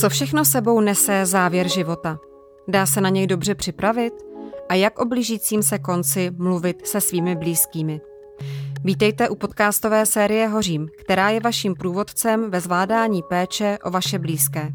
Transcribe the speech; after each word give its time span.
Co 0.00 0.08
všechno 0.08 0.44
sebou 0.44 0.80
nese 0.80 1.26
závěr 1.26 1.68
života? 1.68 2.18
Dá 2.68 2.86
se 2.86 3.00
na 3.00 3.08
něj 3.08 3.26
dobře 3.26 3.54
připravit? 3.54 4.12
A 4.68 4.74
jak 4.74 4.98
o 4.98 5.04
blížícím 5.04 5.62
se 5.62 5.78
konci 5.78 6.30
mluvit 6.36 6.86
se 6.86 7.00
svými 7.00 7.36
blízkými? 7.36 8.00
Vítejte 8.84 9.28
u 9.28 9.34
podcastové 9.34 10.06
série 10.06 10.48
Hořím, 10.48 10.88
která 11.00 11.30
je 11.30 11.40
vaším 11.40 11.74
průvodcem 11.74 12.50
ve 12.50 12.60
zvládání 12.60 13.22
péče 13.22 13.78
o 13.84 13.90
vaše 13.90 14.18
blízké. 14.18 14.72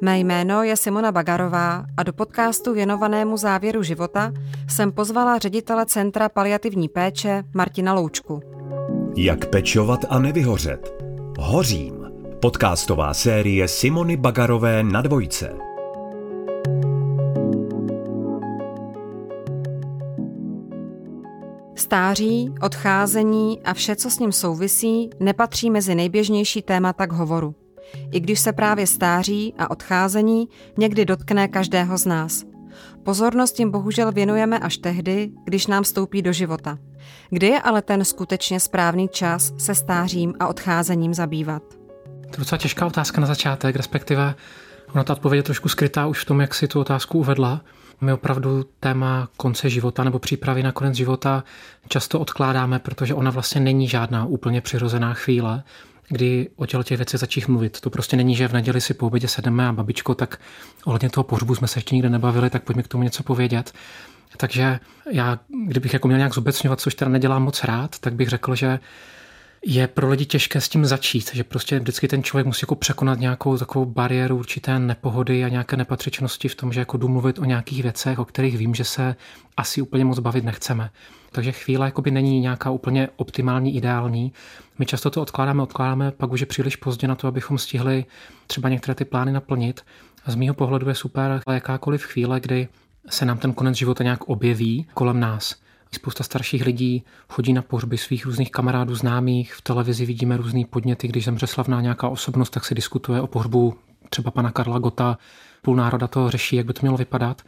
Mé 0.00 0.18
jméno 0.18 0.62
je 0.62 0.76
Simona 0.76 1.12
Bagarová 1.12 1.84
a 1.96 2.02
do 2.02 2.12
podcastu 2.12 2.74
věnovanému 2.74 3.36
závěru 3.36 3.82
života 3.82 4.32
jsem 4.70 4.92
pozvala 4.92 5.38
ředitele 5.38 5.86
Centra 5.86 6.28
paliativní 6.28 6.88
péče 6.88 7.44
Martina 7.54 7.94
Loučku. 7.94 8.40
Jak 9.16 9.46
pečovat 9.46 10.04
a 10.08 10.18
nevyhořet? 10.18 11.04
Hořím. 11.38 11.97
Podcastová 12.40 13.14
série 13.14 13.68
Simony 13.68 14.16
Bagarové 14.16 14.82
na 14.82 15.02
dvojce. 15.02 15.54
Stáří, 21.74 22.54
odcházení 22.62 23.60
a 23.64 23.74
vše, 23.74 23.96
co 23.96 24.10
s 24.10 24.18
ním 24.18 24.32
souvisí, 24.32 25.10
nepatří 25.20 25.70
mezi 25.70 25.94
nejběžnější 25.94 26.62
témata 26.62 27.06
k 27.06 27.12
hovoru. 27.12 27.54
I 28.12 28.20
když 28.20 28.40
se 28.40 28.52
právě 28.52 28.86
stáří 28.86 29.54
a 29.58 29.70
odcházení 29.70 30.48
někdy 30.78 31.04
dotkne 31.04 31.48
každého 31.48 31.98
z 31.98 32.06
nás. 32.06 32.44
Pozornost 33.02 33.58
jim 33.58 33.70
bohužel 33.70 34.12
věnujeme 34.12 34.58
až 34.58 34.76
tehdy, 34.76 35.30
když 35.44 35.66
nám 35.66 35.82
vstoupí 35.82 36.22
do 36.22 36.32
života. 36.32 36.78
Kdy 37.30 37.46
je 37.46 37.60
ale 37.60 37.82
ten 37.82 38.04
skutečně 38.04 38.60
správný 38.60 39.08
čas 39.08 39.52
se 39.58 39.74
stářím 39.74 40.34
a 40.40 40.48
odcházením 40.48 41.14
zabývat? 41.14 41.77
To 42.30 42.34
je 42.34 42.38
docela 42.38 42.58
těžká 42.58 42.86
otázka 42.86 43.20
na 43.20 43.26
začátek, 43.26 43.76
respektive 43.76 44.34
ona 44.94 45.04
ta 45.04 45.12
odpověď 45.12 45.38
je 45.38 45.42
trošku 45.42 45.68
skrytá 45.68 46.06
už 46.06 46.22
v 46.22 46.24
tom, 46.24 46.40
jak 46.40 46.54
si 46.54 46.68
tu 46.68 46.80
otázku 46.80 47.18
uvedla. 47.18 47.60
My 48.00 48.12
opravdu 48.12 48.64
téma 48.80 49.28
konce 49.36 49.70
života 49.70 50.04
nebo 50.04 50.18
přípravy 50.18 50.62
na 50.62 50.72
konec 50.72 50.94
života 50.94 51.44
často 51.88 52.20
odkládáme, 52.20 52.78
protože 52.78 53.14
ona 53.14 53.30
vlastně 53.30 53.60
není 53.60 53.88
žádná 53.88 54.24
úplně 54.24 54.60
přirozená 54.60 55.14
chvíle, 55.14 55.62
kdy 56.08 56.48
o 56.56 56.66
těchto 56.66 56.82
těch 56.82 56.98
věcech 56.98 57.20
začít 57.20 57.48
mluvit. 57.48 57.80
To 57.80 57.90
prostě 57.90 58.16
není, 58.16 58.34
že 58.34 58.48
v 58.48 58.52
neděli 58.52 58.80
si 58.80 58.94
po 58.94 59.06
obědě 59.06 59.28
sedeme 59.28 59.68
a 59.68 59.72
babičko, 59.72 60.14
tak 60.14 60.40
ohledně 60.84 61.10
toho 61.10 61.24
pohřbu 61.24 61.54
jsme 61.54 61.68
se 61.68 61.78
ještě 61.78 61.94
nikde 61.94 62.10
nebavili, 62.10 62.50
tak 62.50 62.62
pojďme 62.62 62.82
k 62.82 62.88
tomu 62.88 63.04
něco 63.04 63.22
povědět. 63.22 63.72
Takže 64.36 64.80
já, 65.10 65.38
kdybych 65.66 65.92
jako 65.92 66.08
měl 66.08 66.18
nějak 66.18 66.34
zobecňovat, 66.34 66.80
což 66.80 66.94
teda 66.94 67.10
nedělám 67.10 67.42
moc 67.42 67.64
rád, 67.64 67.98
tak 67.98 68.14
bych 68.14 68.28
řekl, 68.28 68.54
že 68.54 68.78
je 69.66 69.86
pro 69.86 70.08
lidi 70.08 70.26
těžké 70.26 70.60
s 70.60 70.68
tím 70.68 70.86
začít, 70.86 71.34
že 71.34 71.44
prostě 71.44 71.78
vždycky 71.78 72.08
ten 72.08 72.22
člověk 72.22 72.46
musí 72.46 72.60
jako 72.62 72.74
překonat 72.74 73.20
nějakou 73.20 73.58
takovou 73.58 73.84
bariéru 73.84 74.36
určité 74.36 74.78
nepohody 74.78 75.44
a 75.44 75.48
nějaké 75.48 75.76
nepatřičnosti 75.76 76.48
v 76.48 76.54
tom, 76.54 76.72
že 76.72 76.80
jako 76.80 76.96
jdu 76.96 77.08
mluvit 77.08 77.38
o 77.38 77.44
nějakých 77.44 77.82
věcech, 77.82 78.18
o 78.18 78.24
kterých 78.24 78.58
vím, 78.58 78.74
že 78.74 78.84
se 78.84 79.16
asi 79.56 79.82
úplně 79.82 80.04
moc 80.04 80.18
bavit 80.18 80.44
nechceme. 80.44 80.90
Takže 81.32 81.52
chvíle 81.52 81.86
jakoby 81.86 82.10
není 82.10 82.40
nějaká 82.40 82.70
úplně 82.70 83.08
optimální, 83.16 83.76
ideální. 83.76 84.32
My 84.78 84.86
často 84.86 85.10
to 85.10 85.22
odkládáme, 85.22 85.62
odkládáme, 85.62 86.10
pak 86.10 86.32
už 86.32 86.40
je 86.40 86.46
příliš 86.46 86.76
pozdě 86.76 87.08
na 87.08 87.14
to, 87.14 87.28
abychom 87.28 87.58
stihli 87.58 88.04
třeba 88.46 88.68
některé 88.68 88.94
ty 88.94 89.04
plány 89.04 89.32
naplnit. 89.32 89.84
A 90.24 90.30
z 90.30 90.34
mýho 90.34 90.54
pohledu 90.54 90.88
je 90.88 90.94
super 90.94 91.40
jakákoliv 91.52 92.02
chvíle, 92.02 92.40
kdy 92.40 92.68
se 93.08 93.24
nám 93.24 93.38
ten 93.38 93.52
konec 93.52 93.76
života 93.76 94.04
nějak 94.04 94.24
objeví 94.24 94.86
kolem 94.94 95.20
nás. 95.20 95.56
Spousta 95.92 96.24
starších 96.24 96.66
lidí 96.66 97.04
chodí 97.28 97.52
na 97.52 97.62
pohřby 97.62 97.98
svých 97.98 98.26
různých 98.26 98.50
kamarádů, 98.50 98.94
známých. 98.94 99.54
V 99.54 99.62
televizi 99.62 100.06
vidíme 100.06 100.36
různé 100.36 100.64
podněty, 100.70 101.08
když 101.08 101.24
zemře 101.24 101.46
slavná 101.46 101.80
nějaká 101.80 102.08
osobnost, 102.08 102.50
tak 102.50 102.64
se 102.64 102.74
diskutuje 102.74 103.20
o 103.20 103.26
pohřbu 103.26 103.74
třeba 104.10 104.30
pana 104.30 104.50
Karla 104.50 104.78
Gota. 104.78 105.18
Půl 105.62 105.76
národa 105.76 106.06
to 106.06 106.30
řeší, 106.30 106.56
jak 106.56 106.66
by 106.66 106.72
to 106.72 106.80
mělo 106.82 106.96
vypadat. 106.96 107.42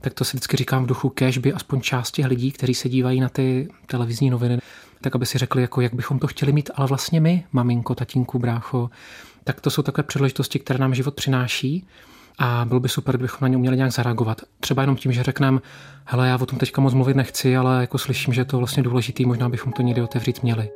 Tak 0.00 0.14
to 0.14 0.24
si 0.24 0.36
vždycky 0.36 0.56
říkám 0.56 0.84
v 0.84 0.86
duchu, 0.86 1.08
kež 1.08 1.38
by 1.38 1.52
aspoň 1.52 1.80
část 1.80 2.10
těch 2.10 2.26
lidí, 2.26 2.52
kteří 2.52 2.74
se 2.74 2.88
dívají 2.88 3.20
na 3.20 3.28
ty 3.28 3.68
televizní 3.86 4.30
noviny, 4.30 4.58
tak 5.00 5.14
aby 5.14 5.26
si 5.26 5.38
řekli, 5.38 5.62
jako 5.62 5.80
jak 5.80 5.94
bychom 5.94 6.18
to 6.18 6.26
chtěli 6.26 6.52
mít, 6.52 6.70
ale 6.74 6.86
vlastně 6.86 7.20
my, 7.20 7.44
maminko, 7.52 7.94
tatínku, 7.94 8.38
brácho. 8.38 8.90
Tak 9.44 9.60
to 9.60 9.70
jsou 9.70 9.82
takové 9.82 10.02
příležitosti, 10.02 10.58
které 10.58 10.78
nám 10.78 10.94
život 10.94 11.14
přináší 11.14 11.86
a 12.38 12.64
bylo 12.64 12.80
by 12.80 12.88
super, 12.88 13.16
kdybychom 13.16 13.38
na 13.40 13.48
ně 13.48 13.56
uměli 13.56 13.76
nějak 13.76 13.92
zareagovat. 13.92 14.40
Třeba 14.60 14.82
jenom 14.82 14.96
tím, 14.96 15.12
že 15.12 15.22
řekneme, 15.22 15.60
hele, 16.04 16.28
já 16.28 16.38
o 16.40 16.46
tom 16.46 16.58
teďka 16.58 16.80
moc 16.80 16.94
mluvit 16.94 17.16
nechci, 17.16 17.56
ale 17.56 17.80
jako 17.80 17.98
slyším, 17.98 18.34
že 18.34 18.40
je 18.40 18.44
to 18.44 18.58
vlastně 18.58 18.82
důležitý, 18.82 19.26
možná 19.26 19.48
bychom 19.48 19.72
to 19.72 19.82
někdy 19.82 20.02
otevřít 20.02 20.42
měli. 20.42 20.70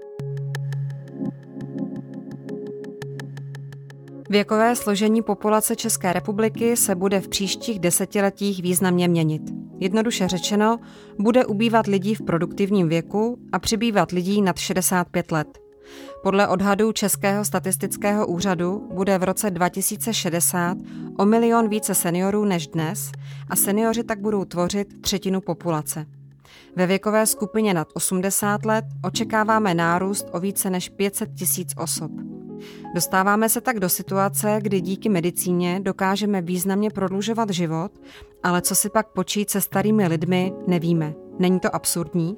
Věkové 4.31 4.77
složení 4.77 5.23
populace 5.23 5.77
České 5.77 6.13
republiky 6.13 6.77
se 6.77 6.95
bude 6.95 7.21
v 7.21 7.29
příštích 7.29 7.81
desetiletích 7.81 8.63
významně 8.63 9.09
měnit. 9.09 9.43
Jednoduše 9.81 10.29
řečeno, 10.29 10.79
bude 11.19 11.47
ubývat 11.47 11.87
lidí 11.87 12.15
v 12.15 12.23
produktivním 12.23 12.89
věku 12.89 13.39
a 13.53 13.59
přibývat 13.59 14.11
lidí 14.11 14.43
nad 14.43 14.59
65 14.59 15.33
let. 15.33 15.68
Podle 16.23 16.49
odhadů 16.49 16.93
Českého 16.93 17.45
statistického 17.45 18.27
úřadu 18.27 18.89
bude 18.95 19.19
v 19.19 19.23
roce 19.23 19.51
2060 19.51 20.79
o 21.19 21.25
milion 21.25 21.69
více 21.69 21.95
seniorů 21.95 22.45
než 22.45 22.67
dnes 22.67 23.13
a 23.51 23.57
seniori 23.57 24.05
tak 24.05 24.21
budou 24.21 24.45
tvořit 24.45 25.01
třetinu 25.01 25.41
populace. 25.41 26.07
Ve 26.77 26.87
věkové 26.87 27.27
skupině 27.27 27.75
nad 27.75 27.89
80 27.95 28.65
let 28.65 28.85
očekáváme 29.05 29.75
nárůst 29.75 30.27
o 30.33 30.41
více 30.41 30.71
než 30.71 30.89
500 30.89 31.35
tisíc 31.35 31.75
osob. 31.77 32.11
Dostáváme 32.95 33.49
se 33.49 33.61
tak 33.61 33.81
do 33.81 33.89
situace, 33.89 34.59
kdy 34.63 34.81
díky 34.81 35.09
medicíně 35.09 35.81
dokážeme 35.81 36.43
významně 36.43 36.91
prodlužovat 36.91 37.51
život, 37.51 37.93
ale 38.43 38.63
co 38.63 38.75
si 38.75 38.91
pak 38.91 39.09
počít 39.09 39.51
se 39.51 39.61
starými 39.61 40.09
lidmi, 40.09 40.53
nevíme. 40.67 41.15
Není 41.39 41.61
to 41.61 41.75
absurdní? 41.75 42.37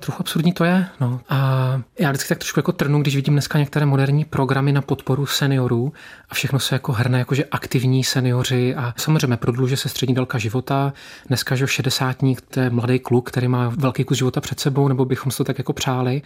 Trochu 0.00 0.20
absurdní 0.20 0.52
to 0.52 0.64
je, 0.64 0.86
no. 1.00 1.20
A 1.28 1.80
já 1.98 2.10
vždycky 2.10 2.28
tak 2.28 2.38
trošku 2.38 2.58
jako 2.58 2.72
trnu, 2.72 3.02
když 3.02 3.16
vidím 3.16 3.34
dneska 3.34 3.58
některé 3.58 3.86
moderní 3.86 4.24
programy 4.24 4.72
na 4.72 4.82
podporu 4.82 5.26
seniorů 5.26 5.92
a 6.30 6.34
všechno 6.34 6.58
se 6.58 6.74
jako 6.74 6.92
hrne, 6.92 7.18
jakože 7.18 7.44
aktivní 7.44 8.04
seniori 8.04 8.74
a 8.74 8.94
samozřejmě 8.96 9.36
prodluže 9.36 9.76
se 9.76 9.88
střední 9.88 10.14
délka 10.14 10.38
života. 10.38 10.92
Dneska, 11.28 11.56
že 11.56 11.66
šedesátník, 11.66 12.40
to 12.40 12.60
je 12.60 12.70
mladý 12.70 12.98
kluk, 12.98 13.30
který 13.30 13.48
má 13.48 13.72
velký 13.76 14.04
kus 14.04 14.18
života 14.18 14.40
před 14.40 14.60
sebou, 14.60 14.88
nebo 14.88 15.04
bychom 15.04 15.32
si 15.32 15.38
to 15.38 15.44
tak 15.44 15.58
jako 15.58 15.72
přáli 15.72 16.22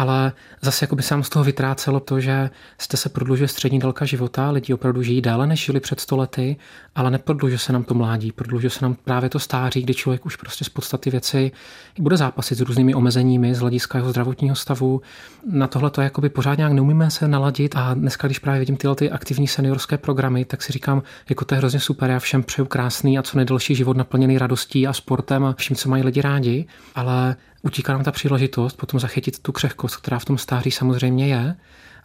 ale 0.00 0.32
zase 0.62 0.84
jako 0.84 0.96
by 0.96 1.02
se 1.02 1.22
z 1.22 1.28
toho 1.28 1.44
vytrácelo 1.44 2.00
to, 2.00 2.20
že 2.20 2.50
jste 2.78 2.96
se 2.96 3.08
prodlužuje 3.08 3.48
střední 3.48 3.78
délka 3.78 4.04
života, 4.04 4.50
lidi 4.50 4.74
opravdu 4.74 5.02
žijí 5.02 5.20
déle, 5.20 5.46
než 5.46 5.64
žili 5.64 5.80
před 5.80 6.00
stolety, 6.00 6.56
ale 6.94 7.10
neprodlužuje 7.10 7.58
se 7.58 7.72
nám 7.72 7.84
to 7.84 7.94
mládí, 7.94 8.32
prodlužuje 8.32 8.70
se 8.70 8.84
nám 8.84 8.96
právě 9.04 9.28
to 9.30 9.38
stáří, 9.38 9.82
kdy 9.82 9.94
člověk 9.94 10.26
už 10.26 10.36
prostě 10.36 10.64
z 10.64 10.68
podstaty 10.68 11.10
věci 11.10 11.52
bude 11.98 12.16
zápasit 12.16 12.58
s 12.58 12.60
různými 12.60 12.94
omezeními 12.94 13.54
z 13.54 13.58
hlediska 13.58 13.98
jeho 13.98 14.10
zdravotního 14.10 14.56
stavu. 14.56 15.02
Na 15.50 15.66
tohle 15.66 15.90
to 15.90 16.00
jakoby 16.00 16.28
pořád 16.28 16.58
nějak 16.58 16.72
neumíme 16.72 17.10
se 17.10 17.28
naladit 17.28 17.74
a 17.76 17.94
dneska, 17.94 18.28
když 18.28 18.38
právě 18.38 18.60
vidím 18.60 18.76
tyhle 18.76 18.96
ty 18.96 19.10
aktivní 19.10 19.48
seniorské 19.48 19.98
programy, 19.98 20.44
tak 20.44 20.62
si 20.62 20.72
říkám, 20.72 21.02
jako 21.28 21.44
to 21.44 21.54
je 21.54 21.58
hrozně 21.58 21.80
super, 21.80 22.10
já 22.10 22.18
všem 22.18 22.42
přeju 22.42 22.66
krásný 22.66 23.18
a 23.18 23.22
co 23.22 23.36
nejdelší 23.36 23.74
život 23.74 23.96
naplněný 23.96 24.38
radostí 24.38 24.86
a 24.86 24.92
sportem 24.92 25.44
a 25.44 25.54
vším, 25.58 25.76
co 25.76 25.88
mají 25.88 26.02
lidi 26.02 26.20
rádi, 26.20 26.66
ale 26.94 27.36
utíká 27.62 27.92
nám 27.92 28.04
ta 28.04 28.12
příležitost 28.12 28.76
potom 28.76 29.00
zachytit 29.00 29.38
tu 29.38 29.52
křehkost, 29.52 29.96
která 29.96 30.18
v 30.18 30.24
tom 30.24 30.38
stáří 30.38 30.70
samozřejmě 30.70 31.28
je. 31.28 31.56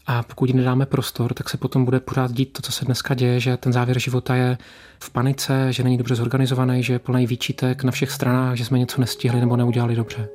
A 0.07 0.23
pokud 0.23 0.49
jí 0.49 0.55
nedáme 0.55 0.85
prostor, 0.85 1.33
tak 1.33 1.49
se 1.49 1.57
potom 1.57 1.85
bude 1.85 1.99
pořád 1.99 2.31
dít 2.31 2.53
to, 2.53 2.61
co 2.61 2.71
se 2.71 2.85
dneska 2.85 3.13
děje, 3.13 3.39
že 3.39 3.57
ten 3.57 3.73
závěr 3.73 3.99
života 3.99 4.35
je 4.35 4.57
v 4.99 5.09
panice, 5.09 5.73
že 5.73 5.83
není 5.83 5.97
dobře 5.97 6.15
zorganizovaný, 6.15 6.83
že 6.83 6.93
je 6.93 6.99
plný 6.99 7.27
výčitek 7.27 7.83
na 7.83 7.91
všech 7.91 8.11
stranách, 8.11 8.55
že 8.55 8.65
jsme 8.65 8.79
něco 8.79 9.01
nestihli 9.01 9.39
nebo 9.39 9.57
neudělali 9.57 9.95
dobře. 9.95 10.27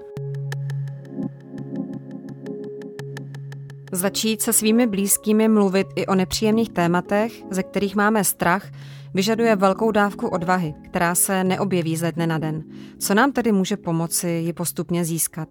Začít 3.93 4.43
se 4.43 4.53
svými 4.53 4.87
blízkými 4.87 5.49
mluvit 5.49 5.87
i 5.97 6.07
o 6.07 6.15
nepříjemných 6.15 6.71
tématech, 6.71 7.33
ze 7.51 7.63
kterých 7.63 7.97
máme 7.97 8.25
strach, 8.25 8.67
vyžaduje 9.15 9.57
velkou 9.57 9.91
dávku 9.91 10.29
odvahy, 10.29 10.75
která 10.85 11.15
se 11.15 11.45
neobjeví 11.45 11.97
ze 11.97 12.13
dne 12.13 12.27
na 12.27 12.39
den. 12.39 12.65
Co 12.99 13.15
nám 13.15 13.33
tedy 13.33 13.53
může 13.53 13.77
pomoci 13.77 14.29
ji 14.29 14.53
postupně 14.53 15.05
získat? 15.05 15.49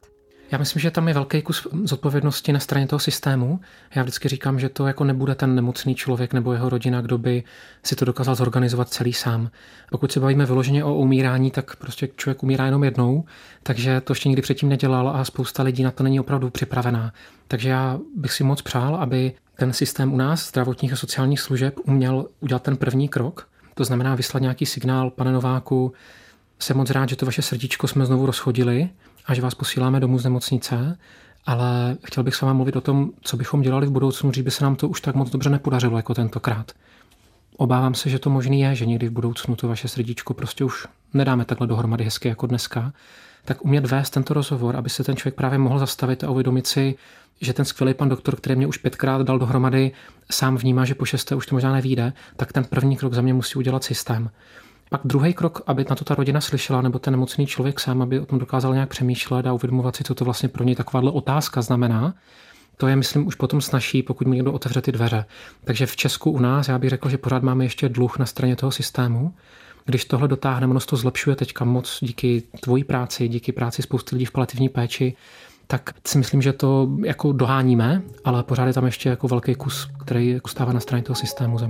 Já 0.51 0.57
myslím, 0.57 0.80
že 0.80 0.92
tam 0.92 1.07
je 1.07 1.13
velký 1.13 1.42
kus 1.42 1.68
zodpovědnosti 1.84 2.54
na 2.54 2.60
straně 2.60 2.88
toho 2.88 3.00
systému. 3.00 3.60
Já 3.96 4.04
vždycky 4.04 4.30
říkám, 4.30 4.60
že 4.60 4.69
to 4.69 4.88
jako 4.88 5.04
nebude 5.04 5.36
ten 5.36 5.56
nemocný 5.56 5.96
člověk 5.96 6.34
nebo 6.34 6.54
jeho 6.54 6.69
rodina, 6.69 7.01
kdo 7.01 7.18
by 7.18 7.44
si 7.84 7.96
to 7.96 8.06
dokázal 8.06 8.36
zorganizovat 8.36 8.90
celý 8.90 9.13
sám. 9.13 9.51
Pokud 9.92 10.12
se 10.12 10.19
bavíme 10.19 10.46
vyloženě 10.46 10.84
o 10.84 10.96
umírání, 10.96 11.51
tak 11.51 11.75
prostě 11.75 12.10
člověk 12.16 12.44
umírá 12.44 12.66
jenom 12.66 12.84
jednou, 12.84 13.25
takže 13.63 14.01
to 14.01 14.12
ještě 14.12 14.30
nikdy 14.30 14.42
předtím 14.42 14.69
nedělal 14.69 15.10
a 15.10 15.25
spousta 15.25 15.63
lidí 15.63 15.84
na 15.84 15.92
to 15.92 16.04
není 16.04 16.19
opravdu 16.19 16.50
připravená. 16.50 17.13
Takže 17.48 17.69
já 17.69 18.00
bych 18.16 18.31
si 18.31 18.44
moc 18.44 18.62
přál, 18.62 18.95
aby 18.95 19.34
ten 19.56 19.74
systém 19.74 20.13
u 20.13 20.18
nás 20.18 20.50
zdravotních 20.50 20.94
a 20.94 20.95
sociálních 20.95 21.40
služeb 21.40 21.75
uměl 21.86 22.25
udělat 22.40 22.63
ten 22.63 22.78
první 22.78 23.10
krok. 23.10 23.48
To 23.75 23.84
znamená 23.84 24.16
vyslat 24.16 24.42
nějaký 24.42 24.66
signál, 24.66 25.10
pane 25.10 25.31
Nováku, 25.31 25.94
jsem 26.60 26.78
moc 26.78 26.90
rád, 26.90 27.10
že 27.10 27.16
to 27.16 27.25
vaše 27.25 27.42
srdíčko 27.42 27.88
jsme 27.88 28.06
znovu 28.06 28.25
rozchodili 28.25 28.90
a 29.30 29.34
že 29.34 29.42
vás 29.42 29.56
posíláme 29.56 30.00
domů 30.00 30.20
z 30.20 30.24
nemocnice, 30.24 30.98
ale 31.46 31.98
chtěl 32.04 32.24
bych 32.24 32.36
s 32.36 32.42
vámi 32.42 32.56
mluvit 32.56 32.76
o 32.76 32.81
tom, 32.81 33.10
co 33.22 33.38
bychom 33.38 33.62
dělali 33.62 33.88
v 33.88 33.92
budoucnu, 33.92 34.34
že 34.34 34.44
by 34.44 34.52
se 34.52 34.64
nám 34.64 34.76
to 34.76 34.88
už 34.88 35.02
tak 35.02 35.16
moc 35.16 35.30
dobře 35.30 35.50
nepodařilo 35.50 35.98
jako 35.98 36.14
tentokrát. 36.14 36.72
obávám 37.58 37.94
se, 37.94 38.10
že 38.10 38.20
to 38.20 38.30
možný 38.30 38.62
je, 38.62 38.76
že 38.76 38.86
někdy 38.86 39.08
v 39.08 39.12
budoucnu 39.12 39.56
to 39.56 39.68
vaše 39.68 39.88
srdíčko 39.88 40.34
prostě 40.34 40.64
už 40.64 40.88
nedáme 41.14 41.46
takhle 41.46 41.68
dohromady 41.68 42.04
hezky 42.04 42.28
jako 42.28 42.48
dneska, 42.48 42.94
tak 43.46 43.66
umět 43.66 43.86
vést 43.86 44.10
tento 44.10 44.34
rozhovor, 44.34 44.76
aby 44.76 44.90
se 44.90 45.04
ten 45.04 45.16
člověk 45.16 45.36
právě 45.36 45.60
mohl 45.60 45.80
zastavit 45.80 46.24
a 46.24 46.30
uvědomit 46.30 46.68
si, 46.68 46.96
že 47.42 47.54
ten 47.54 47.66
skvělý 47.66 47.94
pan 47.94 48.10
doktor, 48.10 48.36
který 48.36 48.56
mě 48.56 48.68
už 48.68 48.78
pětkrát 48.78 49.22
dal 49.22 49.40
dohromady, 49.40 49.92
sám 50.31 50.58
vnímá, 50.58 50.86
že 50.86 50.96
po 50.96 51.06
šesté 51.06 51.36
už 51.36 51.46
to 51.46 51.56
možná 51.56 51.74
nevíde, 51.74 52.14
tak 52.36 52.54
ten 52.54 52.64
první 52.64 52.98
krok 52.98 53.14
za 53.14 53.22
mě 53.22 53.34
musí 53.34 53.56
udělat 53.56 53.84
systém. 53.84 54.30
Pak 54.89 55.01
druhý 55.03 55.33
krok, 55.33 55.62
aby 55.68 55.86
na 55.89 55.95
to 55.95 56.03
ta 56.03 56.15
rodina 56.15 56.41
slyšela, 56.41 56.81
nebo 56.81 57.00
ten 57.00 57.12
nemocný 57.12 57.47
člověk 57.47 57.80
sám, 57.80 58.01
aby 58.01 58.19
o 58.19 58.25
tom 58.25 58.39
dokázal 58.39 58.74
nějak 58.74 58.89
přemýšlet 58.89 59.47
a 59.47 59.53
uvědomovat 59.53 59.95
si, 59.95 60.03
co 60.03 60.15
to 60.15 60.25
vlastně 60.25 60.50
pro 60.50 60.63
něj 60.63 60.75
takováhle 60.75 61.12
otázka 61.12 61.62
znamená, 61.62 62.13
to 62.77 62.88
je, 62.88 62.95
myslím, 62.95 63.27
už 63.27 63.36
potom 63.36 63.62
snaží, 63.62 64.03
pokud 64.03 64.27
mu 64.27 64.33
někdo 64.33 64.53
otevře 64.53 64.81
ty 64.81 64.91
dveře. 64.91 65.25
Takže 65.63 65.86
v 65.86 65.95
Česku 65.95 66.31
u 66.31 66.39
nás, 66.39 66.68
já 66.68 66.77
bych 66.80 66.89
řekl, 66.89 67.09
že 67.09 67.18
pořád 67.18 67.44
máme 67.44 67.65
ještě 67.65 67.89
dluh 67.89 68.19
na 68.19 68.25
straně 68.25 68.56
toho 68.56 68.71
systému. 68.71 69.33
Když 69.86 70.06
tohle 70.06 70.27
dotáhneme, 70.27 70.71
ono 70.71 70.80
to 70.80 70.95
zlepšuje 70.95 71.35
teďka 71.35 71.65
moc 71.65 71.97
díky 72.01 72.44
tvojí 72.59 72.83
práci, 72.83 73.27
díky 73.27 73.51
práci 73.51 73.81
spousty 73.81 74.15
lidí 74.15 74.25
v 74.25 74.31
palativní 74.31 74.69
péči, 74.69 75.15
tak 75.68 75.94
si 76.07 76.18
myslím, 76.18 76.42
že 76.42 76.53
to 76.53 76.89
jako 77.06 77.31
doháníme, 77.31 78.01
ale 78.25 78.44
pořád 78.44 78.65
je 78.65 78.74
tam 78.74 78.85
ještě 78.85 79.09
jako 79.09 79.27
velký 79.27 79.56
kus, 79.56 79.88
který 80.01 80.30
jako 80.30 80.47
stává 80.47 80.74
na 80.74 80.80
straně 80.80 81.03
toho 81.03 81.15
systému 81.15 81.57
za 81.57 81.68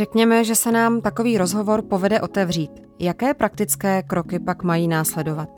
Řekněme, 0.00 0.44
že 0.44 0.54
se 0.54 0.72
nám 0.72 1.00
takový 1.00 1.38
rozhovor 1.38 1.82
povede 1.82 2.20
otevřít. 2.20 2.70
Jaké 2.98 3.34
praktické 3.34 4.02
kroky 4.02 4.38
pak 4.38 4.62
mají 4.62 4.88
následovat? 4.88 5.48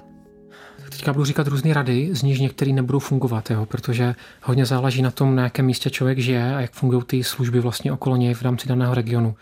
Teďka 0.91 1.13
budu 1.13 1.25
říkat 1.25 1.47
různé 1.47 1.75
rady, 1.75 2.09
z 2.13 2.23
nich 2.23 2.41
některé 2.41 2.73
nebudou 2.73 2.99
fungovat, 2.99 3.51
jo, 3.51 3.67
protože 3.67 4.15
hodně 4.43 4.67
záleží 4.67 5.03
na 5.03 5.11
tom, 5.11 5.37
na 5.37 5.43
jakém 5.43 5.67
místě 5.67 5.91
člověk 5.91 6.19
žije 6.19 6.55
a 6.55 6.61
jak 6.61 6.73
fungují 6.73 7.03
ty 7.07 7.25
služby 7.25 7.61
vlastně 7.61 7.93
okolo 7.93 8.17
něj 8.17 8.35
v 8.35 8.43
rámci 8.43 8.69
daného 8.69 8.95
regionu. 8.95 9.35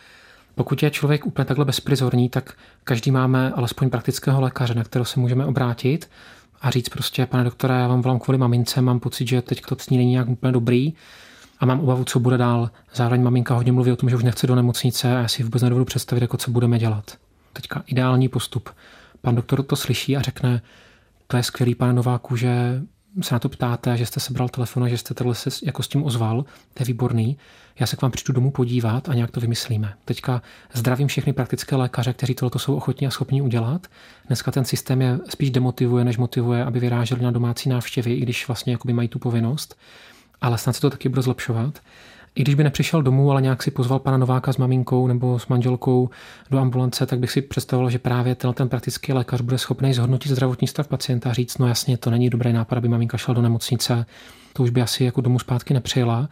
Pokud 0.55 0.83
je 0.83 0.91
člověk 0.91 1.27
úplně 1.27 1.45
takhle 1.45 1.65
bezprizorní, 1.65 2.29
tak 2.29 2.55
každý 2.85 3.11
máme 3.11 3.53
alespoň 3.57 3.91
praktického 3.91 4.41
lékaře, 4.41 4.75
na 4.75 4.85
kterého 4.85 5.05
se 5.05 5.21
můžeme 5.21 5.47
obrátit 5.47 6.11
a 6.61 6.71
říct 6.71 6.89
prostě, 6.89 7.27
pane 7.27 7.45
doktore, 7.45 7.75
já 7.75 7.89
vám 7.89 8.03
volám 8.03 8.19
kvůli 8.19 8.39
mamince, 8.39 8.81
mám 8.81 9.01
pocit, 9.01 9.29
že 9.29 9.43
teď 9.43 9.61
to 9.61 9.77
sní 9.79 9.97
není 9.97 10.11
nějak 10.11 10.29
úplně 10.29 10.53
dobrý 10.53 10.95
a 11.61 11.67
mám 11.67 11.81
obavu, 11.81 12.05
co 12.05 12.21
bude 12.21 12.39
dál. 12.39 12.71
Zároveň 12.95 13.23
maminka 13.23 13.55
hodně 13.55 13.73
mluví 13.73 13.93
o 13.93 13.97
tom, 13.97 14.11
že 14.11 14.17
už 14.17 14.23
nechce 14.23 14.47
do 14.47 14.55
nemocnice 14.55 15.17
a 15.17 15.21
já 15.21 15.29
si 15.29 15.43
vůbec 15.43 15.63
nedovedu 15.63 15.85
představit, 15.85 16.23
jako 16.23 16.37
co 16.37 16.51
budeme 16.51 16.79
dělat. 16.79 17.17
Teďka 17.53 17.83
ideální 17.87 18.29
postup. 18.29 18.71
Pan 19.23 19.35
doktor 19.35 19.63
to 19.63 19.77
slyší 19.77 20.17
a 20.17 20.23
řekne, 20.23 20.63
to 21.27 21.37
je 21.37 21.43
skvělý, 21.43 21.75
pane 21.75 21.93
Nováku, 21.93 22.37
že 22.37 22.83
se 23.21 23.35
na 23.35 23.39
to 23.39 23.49
ptáte, 23.49 23.97
že 23.97 24.07
jste 24.07 24.21
sebral 24.21 24.49
telefon 24.49 24.85
a 24.85 24.89
že 24.89 24.99
jste 24.99 25.15
tohle 25.15 25.35
se 25.35 25.51
jako 25.63 25.83
s 25.83 25.89
tím 25.89 26.05
ozval, 26.05 26.45
to 26.75 26.83
je 26.83 26.87
výborný. 26.87 27.39
Já 27.81 27.87
se 27.87 27.97
k 27.97 28.03
vám 28.03 28.11
přijdu 28.11 28.33
domů 28.33 28.51
podívat 28.51 29.09
a 29.09 29.15
nějak 29.15 29.31
to 29.31 29.41
vymyslíme. 29.41 29.95
Teďka 30.05 30.43
zdravím 30.73 31.09
všechny 31.09 31.33
praktické 31.33 31.77
lékaře, 31.77 32.13
kteří 32.13 32.35
tohle 32.35 32.51
jsou 32.57 32.77
ochotní 32.77 33.07
a 33.07 33.11
schopní 33.11 33.43
udělat. 33.43 33.87
Dneska 34.27 34.51
ten 34.51 34.65
systém 34.65 35.03
je 35.03 35.19
spíš 35.29 35.51
demotivuje, 35.51 36.05
než 36.05 36.17
motivuje, 36.17 36.65
aby 36.65 36.81
vyráželi 36.81 37.23
na 37.23 37.31
domácí 37.31 37.69
návštěvy, 37.69 38.13
i 38.13 38.21
když 38.21 38.49
vlastně 38.49 38.79
mají 38.93 39.09
tu 39.09 39.19
povinnost. 39.19 39.79
Ale 40.41 40.59
snad 40.59 40.73
se 40.73 40.81
to 40.81 40.91
taky 40.91 41.09
bude 41.09 41.23
zlepšovat. 41.23 41.79
I 42.35 42.43
když 42.43 42.55
by 42.55 42.65
nepřišel 42.65 43.03
domů, 43.03 43.31
ale 43.31 43.43
nějak 43.43 43.63
si 43.63 43.71
pozval 43.71 43.99
pana 43.99 44.17
Nováka 44.17 44.53
s 44.53 44.57
maminkou 44.57 45.07
nebo 45.07 45.39
s 45.39 45.47
manželkou 45.47 46.11
do 46.51 46.59
ambulance, 46.59 47.07
tak 47.07 47.19
bych 47.19 47.31
si 47.31 47.43
představoval, 47.43 47.91
že 47.91 47.99
právě 47.99 48.35
ten, 48.35 48.53
ten 48.53 48.69
praktický 48.69 49.13
lékař 49.13 49.41
bude 49.41 49.59
schopný 49.59 49.95
zhodnotit 49.95 50.29
zdravotní 50.29 50.69
stav 50.69 50.89
pacienta 50.89 51.31
a 51.31 51.33
říct, 51.33 51.59
no 51.59 51.69
jasně, 51.69 51.97
to 51.97 52.11
není 52.11 52.31
dobrý 52.31 52.53
nápad, 52.53 52.77
aby 52.77 52.89
maminka 52.89 53.17
šla 53.17 53.35
do 53.35 53.43
nemocnice, 53.43 54.07
to 54.53 54.63
už 54.63 54.71
by 54.71 54.83
asi 54.83 55.05
jako 55.05 55.21
domů 55.21 55.39
zpátky 55.39 55.75
nepřijela. 55.75 56.29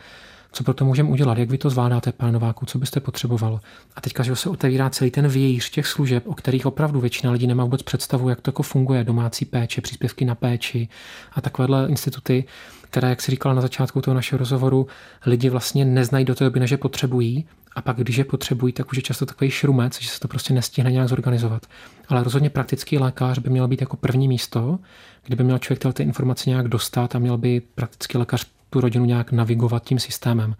Co 0.52 0.64
pro 0.64 0.74
to 0.74 0.84
můžeme 0.84 1.08
udělat? 1.08 1.38
Jak 1.38 1.50
vy 1.50 1.58
to 1.58 1.70
zvládáte, 1.70 2.12
pane 2.12 2.32
Nováku? 2.32 2.66
Co 2.66 2.78
byste 2.78 3.00
potřeboval? 3.00 3.60
A 3.96 4.00
teďka, 4.00 4.22
že 4.22 4.36
se 4.36 4.50
otevírá 4.50 4.90
celý 4.90 5.10
ten 5.10 5.28
vějíř 5.28 5.70
těch 5.70 5.86
služeb, 5.86 6.26
o 6.26 6.34
kterých 6.34 6.66
opravdu 6.66 7.00
většina 7.00 7.32
lidí 7.32 7.46
nemá 7.46 7.64
vůbec 7.64 7.82
představu, 7.82 8.28
jak 8.28 8.40
to 8.40 8.48
jako 8.48 8.62
funguje, 8.62 9.04
domácí 9.04 9.44
péče, 9.44 9.80
příspěvky 9.80 10.24
na 10.24 10.34
péči 10.34 10.88
a 11.32 11.40
takovéhle 11.40 11.88
instituty, 11.88 12.44
které, 12.90 13.08
jak 13.08 13.22
si 13.22 13.30
říkala 13.30 13.54
na 13.54 13.60
začátku 13.60 14.00
toho 14.00 14.14
našeho 14.14 14.38
rozhovoru, 14.38 14.86
lidi 15.26 15.48
vlastně 15.48 15.84
neznají 15.84 16.24
do 16.24 16.34
té 16.34 16.44
doby, 16.44 16.60
než 16.60 16.70
je 16.70 16.76
potřebují. 16.76 17.46
A 17.76 17.82
pak, 17.82 17.96
když 17.96 18.16
je 18.16 18.24
potřebují, 18.24 18.72
tak 18.72 18.90
už 18.90 18.96
je 18.96 19.02
často 19.02 19.26
takový 19.26 19.50
šrumec, 19.50 20.00
že 20.00 20.08
se 20.08 20.20
to 20.20 20.28
prostě 20.28 20.54
nestihne 20.54 20.92
nějak 20.92 21.08
zorganizovat. 21.08 21.66
Ale 22.08 22.24
rozhodně 22.24 22.50
praktický 22.50 22.98
lékař 22.98 23.38
by 23.38 23.50
měl 23.50 23.68
být 23.68 23.80
jako 23.80 23.96
první 23.96 24.28
místo, 24.28 24.78
kde 25.24 25.36
by 25.36 25.44
měl 25.44 25.58
člověk 25.58 25.94
ty 25.94 26.02
informace 26.02 26.50
nějak 26.50 26.68
dostat 26.68 27.14
a 27.14 27.18
měl 27.18 27.38
by 27.38 27.62
praktický 27.74 28.18
lékař 28.18 28.46
tu 28.70 28.80
rodinu 28.80 29.04
nějak 29.04 29.32
navigovat 29.32 29.84
tím 29.84 29.98
systémem. 29.98 30.54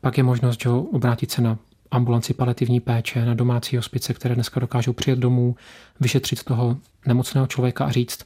Pak 0.00 0.18
je 0.18 0.24
možnost 0.24 0.60
že 0.60 0.68
obrátit 0.68 1.30
se 1.30 1.42
na 1.42 1.58
ambulanci 1.90 2.34
paliativní 2.34 2.80
péče, 2.80 3.24
na 3.24 3.34
domácí 3.34 3.76
hospice, 3.76 4.14
které 4.14 4.34
dneska 4.34 4.60
dokážou 4.60 4.92
přijet 4.92 5.18
domů, 5.18 5.56
vyšetřit 6.00 6.44
toho 6.44 6.76
nemocného 7.06 7.46
člověka 7.46 7.84
a 7.84 7.90
říct, 7.90 8.24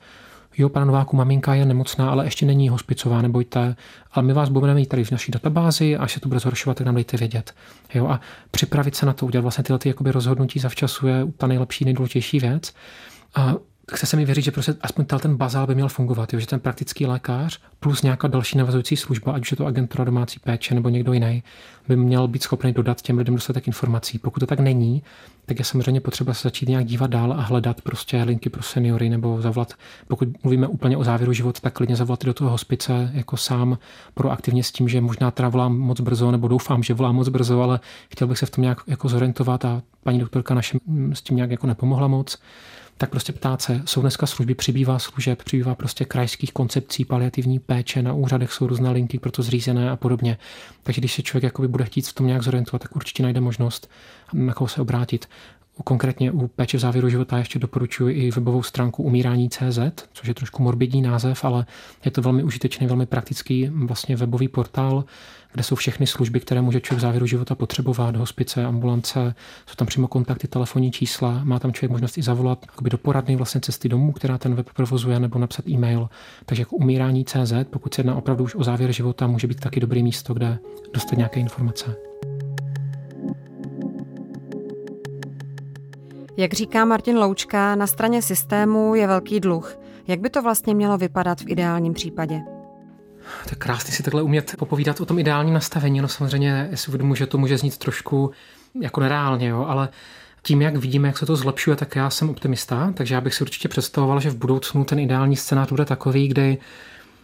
jo, 0.58 0.68
pana 0.68 0.86
Nováku, 0.86 1.16
maminka 1.16 1.54
je 1.54 1.64
nemocná, 1.64 2.10
ale 2.10 2.24
ještě 2.24 2.46
není 2.46 2.68
hospicová, 2.68 3.22
nebojte, 3.22 3.76
ale 4.12 4.26
my 4.26 4.32
vás 4.32 4.48
budeme 4.48 4.74
mít 4.74 4.88
tady 4.88 5.04
v 5.04 5.10
naší 5.10 5.32
databázi 5.32 5.96
a 5.96 6.02
až 6.02 6.12
se 6.12 6.20
to 6.20 6.28
bude 6.28 6.40
zhoršovat, 6.40 6.76
tak 6.76 6.86
nám 6.86 6.94
dejte 6.94 7.16
vědět. 7.16 7.54
Jo, 7.94 8.06
a 8.06 8.20
připravit 8.50 8.94
se 8.94 9.06
na 9.06 9.12
to, 9.12 9.26
udělat 9.26 9.42
vlastně 9.42 9.64
tyhle 9.64 9.78
ty 9.78 9.88
jakoby 9.88 10.10
rozhodnutí 10.10 10.58
zavčasu 10.58 11.06
je 11.06 11.26
ta 11.36 11.46
nejlepší, 11.46 11.84
nejdůležitější 11.84 12.38
věc. 12.38 12.74
A 13.34 13.54
chce 13.94 14.06
se 14.06 14.16
mi 14.16 14.24
věřit, 14.24 14.42
že 14.42 14.50
prostě 14.50 14.74
aspoň 14.80 15.04
ten 15.04 15.36
bazál 15.36 15.66
by 15.66 15.74
měl 15.74 15.88
fungovat, 15.88 16.32
jo? 16.32 16.40
že 16.40 16.46
ten 16.46 16.60
praktický 16.60 17.06
lékař 17.06 17.60
plus 17.80 18.02
nějaká 18.02 18.28
další 18.28 18.58
navazující 18.58 18.96
služba, 18.96 19.32
ať 19.32 19.42
už 19.42 19.50
je 19.50 19.56
to 19.56 19.66
agentura 19.66 20.04
domácí 20.04 20.40
péče 20.40 20.74
nebo 20.74 20.88
někdo 20.88 21.12
jiný, 21.12 21.42
by 21.88 21.96
měl 21.96 22.28
být 22.28 22.42
schopný 22.42 22.72
dodat 22.72 23.02
těm 23.02 23.18
lidem 23.18 23.34
dostatek 23.34 23.66
informací. 23.66 24.18
Pokud 24.18 24.40
to 24.40 24.46
tak 24.46 24.60
není, 24.60 25.02
tak 25.46 25.58
je 25.58 25.64
samozřejmě 25.64 26.00
potřeba 26.00 26.34
se 26.34 26.42
začít 26.42 26.68
nějak 26.68 26.86
dívat 26.86 27.10
dál 27.10 27.32
a 27.32 27.40
hledat 27.40 27.80
prostě 27.80 28.22
linky 28.22 28.50
pro 28.50 28.62
seniory 28.62 29.08
nebo 29.08 29.42
zavolat, 29.42 29.74
pokud 30.08 30.28
mluvíme 30.42 30.66
úplně 30.66 30.96
o 30.96 31.04
závěru 31.04 31.32
života, 31.32 31.60
tak 31.62 31.74
klidně 31.74 31.96
zavolat 31.96 32.24
do 32.24 32.34
toho 32.34 32.50
hospice 32.50 33.10
jako 33.14 33.36
sám 33.36 33.78
proaktivně 34.14 34.64
s 34.64 34.72
tím, 34.72 34.88
že 34.88 35.00
možná 35.00 35.32
volám 35.48 35.78
moc 35.78 36.00
brzo, 36.00 36.30
nebo 36.30 36.48
doufám, 36.48 36.82
že 36.82 36.94
volám 36.94 37.14
moc 37.14 37.28
brzo, 37.28 37.62
ale 37.62 37.80
chtěl 38.12 38.28
bych 38.28 38.38
se 38.38 38.46
v 38.46 38.50
tom 38.50 38.62
nějak 38.62 38.78
jako 38.86 39.08
zorientovat 39.08 39.64
a 39.64 39.82
paní 40.02 40.18
doktorka 40.18 40.54
naše 40.54 40.78
s 41.12 41.22
tím 41.22 41.36
nějak 41.36 41.50
jako 41.50 41.66
nepomohla 41.66 42.08
moc 42.08 42.38
tak 42.98 43.10
prostě 43.10 43.32
ptát 43.32 43.62
se, 43.62 43.82
jsou 43.84 44.00
dneska 44.00 44.26
služby, 44.26 44.54
přibývá 44.54 44.98
služeb, 44.98 45.42
přibývá 45.42 45.74
prostě 45.74 46.04
krajských 46.04 46.52
koncepcí 46.52 47.04
paliativní 47.04 47.58
péče, 47.58 48.02
na 48.02 48.12
úřadech 48.12 48.52
jsou 48.52 48.66
různé 48.66 48.90
linky 48.90 49.18
pro 49.18 49.30
to 49.30 49.42
zřízené 49.42 49.90
a 49.90 49.96
podobně. 49.96 50.38
Takže 50.82 51.00
když 51.00 51.12
se 51.12 51.22
člověk 51.22 51.44
jakoby 51.44 51.68
bude 51.68 51.84
chtít 51.84 52.08
v 52.08 52.12
tom 52.12 52.26
nějak 52.26 52.42
zorientovat, 52.42 52.82
tak 52.82 52.96
určitě 52.96 53.22
najde 53.22 53.40
možnost, 53.40 53.90
na 54.32 54.54
koho 54.54 54.68
se 54.68 54.80
obrátit. 54.80 55.28
Konkrétně 55.84 56.32
u 56.32 56.46
péče 56.46 56.76
v 56.76 56.80
závěru 56.80 57.08
života 57.08 57.38
ještě 57.38 57.58
doporučuji 57.58 58.14
i 58.14 58.30
webovou 58.30 58.62
stránku 58.62 59.02
umírání.cz, 59.02 59.78
což 60.12 60.28
je 60.28 60.34
trošku 60.34 60.62
morbidní 60.62 61.02
název, 61.02 61.44
ale 61.44 61.66
je 62.04 62.10
to 62.10 62.22
velmi 62.22 62.42
užitečný, 62.42 62.86
velmi 62.86 63.06
praktický 63.06 63.70
vlastně 63.72 64.16
webový 64.16 64.48
portál, 64.48 65.04
kde 65.52 65.62
jsou 65.62 65.74
všechny 65.74 66.06
služby, 66.06 66.40
které 66.40 66.62
může 66.62 66.80
člověk 66.80 66.98
v 66.98 67.02
závěru 67.02 67.26
života 67.26 67.54
potřebovat, 67.54 68.16
hospice, 68.16 68.64
ambulance, 68.64 69.34
jsou 69.66 69.74
tam 69.76 69.86
přímo 69.86 70.08
kontakty, 70.08 70.48
telefonní 70.48 70.90
čísla, 70.92 71.40
má 71.44 71.58
tam 71.58 71.72
člověk 71.72 71.90
možnost 71.90 72.18
i 72.18 72.22
zavolat 72.22 72.66
do 72.82 72.98
poradny 72.98 73.36
vlastně 73.36 73.60
cesty 73.60 73.88
domů, 73.88 74.12
která 74.12 74.38
ten 74.38 74.54
web 74.54 74.70
provozuje, 74.74 75.20
nebo 75.20 75.38
napsat 75.38 75.68
e-mail. 75.68 76.08
Takže 76.46 76.62
jako 76.62 76.76
umírání.cz, 76.76 77.52
pokud 77.70 77.94
se 77.94 78.00
jedná 78.00 78.16
opravdu 78.16 78.44
už 78.44 78.54
o 78.54 78.64
závěr 78.64 78.92
života, 78.92 79.26
může 79.26 79.46
být 79.46 79.60
taky 79.60 79.80
dobrý 79.80 80.02
místo, 80.02 80.34
kde 80.34 80.58
dostat 80.94 81.16
nějaké 81.16 81.40
informace. 81.40 81.96
Jak 86.38 86.52
říká 86.52 86.84
Martin 86.84 87.16
Loučka, 87.16 87.74
na 87.74 87.86
straně 87.86 88.22
systému 88.22 88.94
je 88.94 89.06
velký 89.06 89.40
dluh. 89.40 89.78
Jak 90.06 90.20
by 90.20 90.30
to 90.30 90.42
vlastně 90.42 90.74
mělo 90.74 90.98
vypadat 90.98 91.40
v 91.40 91.48
ideálním 91.48 91.94
případě? 91.94 92.40
To 93.44 93.50
je 93.50 93.56
krásný 93.58 93.92
si 93.92 94.02
takhle 94.02 94.22
umět 94.22 94.54
popovídat 94.58 95.00
o 95.00 95.06
tom 95.06 95.18
ideálním 95.18 95.54
nastavení. 95.54 96.00
No 96.00 96.08
samozřejmě, 96.08 96.68
jestli 96.70 96.90
uvědomu, 96.90 97.14
že 97.14 97.26
to 97.26 97.38
může 97.38 97.58
znít 97.58 97.78
trošku 97.78 98.30
jako 98.80 99.00
nereálně, 99.00 99.48
jo, 99.48 99.64
ale 99.68 99.88
tím, 100.42 100.62
jak 100.62 100.76
vidíme, 100.76 101.08
jak 101.08 101.18
se 101.18 101.26
to 101.26 101.36
zlepšuje, 101.36 101.76
tak 101.76 101.96
já 101.96 102.10
jsem 102.10 102.30
optimista, 102.30 102.92
takže 102.94 103.14
já 103.14 103.20
bych 103.20 103.34
si 103.34 103.44
určitě 103.44 103.68
představoval, 103.68 104.20
že 104.20 104.30
v 104.30 104.36
budoucnu 104.36 104.84
ten 104.84 104.98
ideální 104.98 105.36
scénář 105.36 105.68
bude 105.68 105.84
takový, 105.84 106.28
kdy 106.28 106.58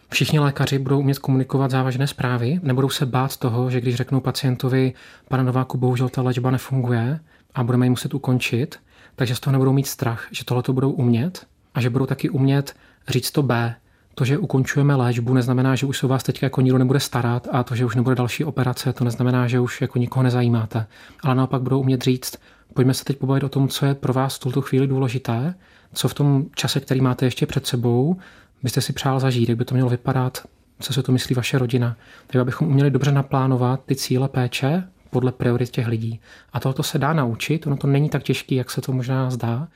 všichni 0.09 0.39
lékaři 0.39 0.79
budou 0.79 0.99
umět 0.99 1.19
komunikovat 1.19 1.71
závažné 1.71 2.07
zprávy, 2.07 2.59
nebudou 2.63 2.89
se 2.89 3.05
bát 3.05 3.37
toho, 3.37 3.69
že 3.69 3.81
když 3.81 3.95
řeknou 3.95 4.19
pacientovi, 4.19 4.93
pane 5.27 5.43
Nováku, 5.43 5.77
bohužel 5.77 6.09
ta 6.09 6.21
léčba 6.21 6.51
nefunguje 6.51 7.19
a 7.55 7.63
budeme 7.63 7.85
ji 7.85 7.89
muset 7.89 8.13
ukončit, 8.13 8.79
takže 9.15 9.35
z 9.35 9.39
toho 9.39 9.51
nebudou 9.51 9.73
mít 9.73 9.87
strach, 9.87 10.27
že 10.31 10.45
tohle 10.45 10.63
to 10.63 10.73
budou 10.73 10.91
umět 10.91 11.45
a 11.73 11.81
že 11.81 11.89
budou 11.89 12.05
taky 12.05 12.29
umět 12.29 12.75
říct 13.07 13.31
to 13.31 13.43
B. 13.43 13.75
To, 14.15 14.25
že 14.25 14.37
ukončujeme 14.37 14.95
léčbu, 14.95 15.33
neznamená, 15.33 15.75
že 15.75 15.85
už 15.85 15.97
se 15.97 16.07
vás 16.07 16.23
teď 16.23 16.43
jako 16.43 16.61
nikdo 16.61 16.77
nebude 16.77 16.99
starat 16.99 17.47
a 17.51 17.63
to, 17.63 17.75
že 17.75 17.85
už 17.85 17.95
nebude 17.95 18.15
další 18.15 18.43
operace, 18.43 18.93
to 18.93 19.03
neznamená, 19.03 19.47
že 19.47 19.59
už 19.59 19.81
jako 19.81 19.99
nikoho 19.99 20.23
nezajímáte. 20.23 20.87
Ale 21.23 21.35
naopak 21.35 21.61
budou 21.61 21.79
umět 21.79 22.01
říct, 22.01 22.37
pojďme 22.73 22.93
se 22.93 23.05
teď 23.05 23.17
pobavit 23.17 23.43
o 23.43 23.49
tom, 23.49 23.67
co 23.67 23.85
je 23.85 23.95
pro 23.95 24.13
vás 24.13 24.35
v 24.35 24.39
tuto 24.39 24.61
chvíli 24.61 24.87
důležité, 24.87 25.55
co 25.93 26.07
v 26.07 26.13
tom 26.13 26.45
čase, 26.55 26.79
který 26.79 27.01
máte 27.01 27.25
ještě 27.25 27.45
před 27.45 27.67
sebou, 27.67 28.17
byste 28.63 28.81
si 28.81 28.93
přál 28.93 29.19
zažít, 29.19 29.49
jak 29.49 29.57
by 29.57 29.65
to 29.65 29.75
mělo 29.75 29.89
vypadat, 29.89 30.47
co 30.79 30.93
se 30.93 31.03
to 31.03 31.11
myslí 31.11 31.35
vaše 31.35 31.57
rodina. 31.57 31.97
Tak 32.27 32.41
abychom 32.41 32.67
uměli 32.67 32.91
dobře 32.91 33.11
naplánovat 33.11 33.81
ty 33.85 33.95
cíle 33.95 34.27
péče 34.29 34.83
podle 35.15 35.31
priorit 35.31 35.69
těch 35.69 35.87
lidí. 35.87 36.19
A 36.53 36.59
tohoto 36.59 36.83
se 36.83 36.99
dá 36.99 37.13
naučit, 37.13 37.67
ono 37.67 37.77
to 37.77 37.87
není 37.87 38.09
tak 38.09 38.23
těžké, 38.23 38.55
jak 38.55 38.71
se 38.71 38.81
to 38.81 38.91
možná 38.91 39.29
zdá. 39.29 39.67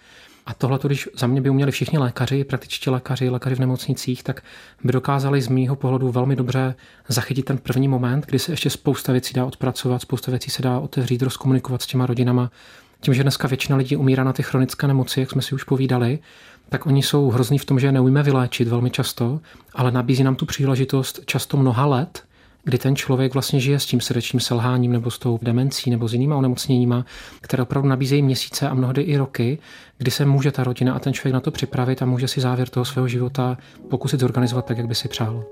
A 0.46 0.54
tohle, 0.54 0.80
když 0.84 1.10
za 1.18 1.28
mě 1.28 1.42
by 1.42 1.50
uměli 1.50 1.72
všichni 1.72 1.98
lékaři, 1.98 2.44
praktičtí 2.44 2.90
lékaři, 2.90 3.30
lékaři 3.30 3.56
v 3.56 3.60
nemocnicích, 3.60 4.24
tak 4.24 4.44
by 4.84 4.94
dokázali 4.94 5.42
z 5.42 5.48
mýho 5.48 5.76
pohledu 5.76 6.12
velmi 6.12 6.36
dobře 6.36 6.76
zachytit 7.08 7.46
ten 7.46 7.58
první 7.58 7.88
moment, 7.88 8.26
kdy 8.26 8.40
se 8.40 8.52
ještě 8.52 8.70
spousta 8.70 9.12
věcí 9.12 9.34
dá 9.34 9.46
odpracovat, 9.46 10.02
spousta 10.02 10.32
věcí 10.32 10.50
se 10.52 10.62
dá 10.62 10.80
otevřít, 10.80 11.22
rozkomunikovat 11.22 11.82
s 11.82 11.88
těma 11.88 12.06
rodinama. 12.06 12.52
Tím, 13.02 13.14
že 13.14 13.24
dneska 13.24 13.48
většina 13.48 13.78
lidí 13.78 13.96
umírá 13.96 14.24
na 14.24 14.34
ty 14.34 14.44
chronické 14.44 14.88
nemoci, 14.88 15.20
jak 15.20 15.32
jsme 15.32 15.42
si 15.42 15.56
už 15.56 15.64
povídali, 15.64 16.20
tak 16.70 16.86
oni 16.86 17.04
jsou 17.04 17.30
hrozní 17.30 17.58
v 17.58 17.66
tom, 17.66 17.80
že 17.80 17.88
je 17.88 17.92
neumíme 17.92 18.24
vyléčit 18.24 18.68
velmi 18.68 18.90
často, 18.90 19.40
ale 19.76 19.92
nabízí 19.92 20.24
nám 20.24 20.36
tu 20.36 20.46
příležitost 20.46 21.20
často 21.26 21.58
mnoha 21.58 21.86
let, 21.86 22.29
kdy 22.64 22.78
ten 22.78 22.96
člověk 22.96 23.34
vlastně 23.34 23.60
žije 23.60 23.80
s 23.80 23.86
tím 23.86 24.02
srdečním 24.02 24.40
selháním 24.40 24.92
nebo 24.92 25.12
s 25.12 25.20
tou 25.20 25.40
demencí 25.42 25.90
nebo 25.90 26.08
s 26.08 26.14
jinýma 26.14 26.36
onemocněníma, 26.36 27.06
které 27.42 27.64
opravdu 27.64 27.90
nabízejí 27.90 28.22
měsíce 28.22 28.70
a 28.70 28.74
mnohdy 28.74 29.02
i 29.02 29.18
roky, 29.18 29.58
kdy 29.98 30.12
se 30.12 30.26
může 30.26 30.52
ta 30.52 30.64
rodina 30.64 30.94
a 30.94 31.00
ten 31.00 31.14
člověk 31.14 31.34
na 31.34 31.40
to 31.40 31.52
připravit 31.52 32.02
a 32.02 32.06
může 32.06 32.28
si 32.28 32.42
závěr 32.42 32.70
toho 32.70 32.86
svého 32.86 33.08
života 33.08 33.58
pokusit 33.90 34.20
zorganizovat 34.20 34.66
tak, 34.66 34.78
jak 34.78 34.88
by 34.88 34.96
si 34.96 35.08
přál. 35.08 35.46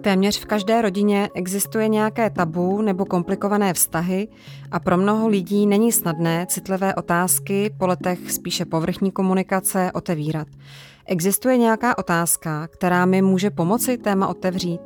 Téměř 0.00 0.38
v 0.38 0.44
každé 0.44 0.82
rodině 0.82 1.28
existuje 1.34 1.88
nějaké 1.88 2.30
tabu 2.30 2.82
nebo 2.82 3.04
komplikované 3.04 3.74
vztahy 3.74 4.28
a 4.70 4.80
pro 4.80 4.96
mnoho 4.96 5.28
lidí 5.28 5.66
není 5.66 5.92
snadné 5.92 6.46
citlivé 6.48 6.94
otázky 6.94 7.70
po 7.78 7.86
letech 7.86 8.30
spíše 8.30 8.64
povrchní 8.64 9.10
komunikace 9.10 9.90
otevírat. 9.94 10.48
Existuje 11.06 11.56
nějaká 11.56 11.98
otázka, 11.98 12.66
která 12.66 13.06
mi 13.06 13.22
může 13.22 13.50
pomoci 13.50 13.98
téma 13.98 14.28
otevřít? 14.28 14.80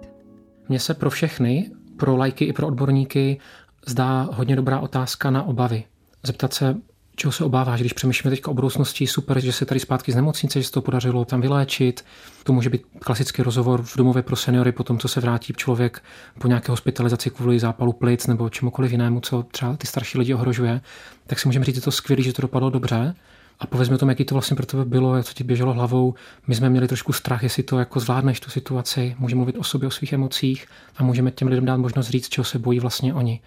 Mně 0.69 0.81
se 0.81 0.95
pro 0.95 1.11
všechny, 1.11 1.71
pro 1.97 2.17
lajky 2.17 2.45
i 2.45 2.53
pro 2.53 2.67
odborníky, 2.67 3.41
zdá 3.87 4.29
hodně 4.33 4.57
dobrá 4.57 4.81
otázka 4.81 5.31
na 5.31 5.43
obavy. 5.43 5.85
Zeptat 6.23 6.55
se, 6.55 6.77
čeho 7.17 7.33
se 7.33 7.45
obáváš, 7.45 7.81
když 7.81 7.93
přemýšlíme 7.93 8.37
teď 8.37 8.47
o 8.47 8.55
budoucnosti, 8.55 9.07
super, 9.07 9.41
že 9.41 9.53
se 9.53 9.67
tady 9.67 9.81
zpátky 9.81 10.13
z 10.13 10.17
nemocnice, 10.17 10.61
že 10.61 10.67
se 10.67 10.73
to 10.73 10.83
podařilo 10.83 11.25
tam 11.25 11.41
vyléčit. 11.41 12.05
To 12.45 12.53
může 12.53 12.71
být 12.71 12.83
klasický 12.99 13.43
rozhovor 13.43 13.83
v 13.83 13.97
domově 13.97 14.23
pro 14.23 14.37
seniory 14.37 14.73
po 14.73 14.85
tom, 14.85 14.99
co 14.99 15.09
se 15.09 15.21
vrátí 15.21 15.53
člověk 15.53 16.03
po 16.39 16.49
nějaké 16.49 16.73
hospitalizaci 16.73 17.31
kvůli 17.31 17.59
zápalu 17.59 17.93
plic 17.93 18.27
nebo 18.27 18.51
čemukoliv 18.51 18.93
jinému, 18.93 19.21
co 19.21 19.43
třeba 19.43 19.77
ty 19.77 19.87
starší 19.87 20.19
lidi 20.19 20.35
ohrožuje. 20.35 20.81
Tak 21.27 21.39
si 21.39 21.49
můžeme 21.49 21.65
říct, 21.65 21.75
že 21.75 21.81
to 21.81 21.91
skvělé, 21.91 22.23
že 22.23 22.33
to 22.33 22.43
dopadlo 22.43 22.71
dobře. 22.71 23.15
A 23.61 23.67
pověz 23.67 23.89
mi 23.89 23.95
o 23.95 23.99
tom, 23.99 24.09
jaký 24.09 24.25
to 24.25 24.35
vlastně 24.35 24.57
pro 24.57 24.67
tebe 24.67 24.85
bylo, 24.85 25.23
to 25.23 25.33
ti 25.35 25.45
běželo 25.45 25.73
hlavou. 25.73 26.15
My 26.47 26.55
jsme 26.55 26.71
měli 26.71 26.89
trošku 26.89 27.13
strach, 27.13 27.43
jestli 27.43 27.63
to 27.63 27.79
jako 27.79 28.01
zvládneš 28.01 28.41
tu 28.41 28.51
situaci, 28.51 29.17
můžeme 29.19 29.39
mluvit 29.39 29.59
o 29.59 29.65
sobě, 29.65 29.89
o 29.89 29.91
svých 29.91 30.13
emocích 30.13 30.67
a 30.97 31.03
můžeme 31.03 31.31
těm 31.31 31.49
lidem 31.49 31.65
dát 31.65 31.77
možnost 31.77 32.09
říct, 32.09 32.29
čeho 32.29 32.45
se 32.45 32.59
bojí 32.59 32.81
vlastně 32.81 33.15
oni. 33.15 33.41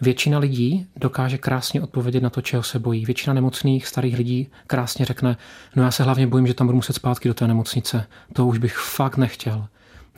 Většina 0.00 0.38
lidí 0.38 0.86
dokáže 0.96 1.38
krásně 1.38 1.82
odpovědět 1.82 2.22
na 2.22 2.30
to, 2.30 2.40
čeho 2.40 2.62
se 2.62 2.78
bojí. 2.78 3.04
Většina 3.04 3.34
nemocných 3.34 3.86
starých 3.86 4.16
lidí 4.16 4.48
krásně 4.66 5.04
řekne, 5.04 5.36
no 5.76 5.82
já 5.82 5.90
se 5.90 6.02
hlavně 6.02 6.26
bojím, 6.26 6.46
že 6.46 6.54
tam 6.54 6.66
budu 6.66 6.76
muset 6.76 6.92
zpátky 6.92 7.28
do 7.28 7.34
té 7.34 7.48
nemocnice. 7.48 8.06
To 8.32 8.46
už 8.46 8.58
bych 8.58 8.76
fakt 8.76 9.16
nechtěl. 9.16 9.66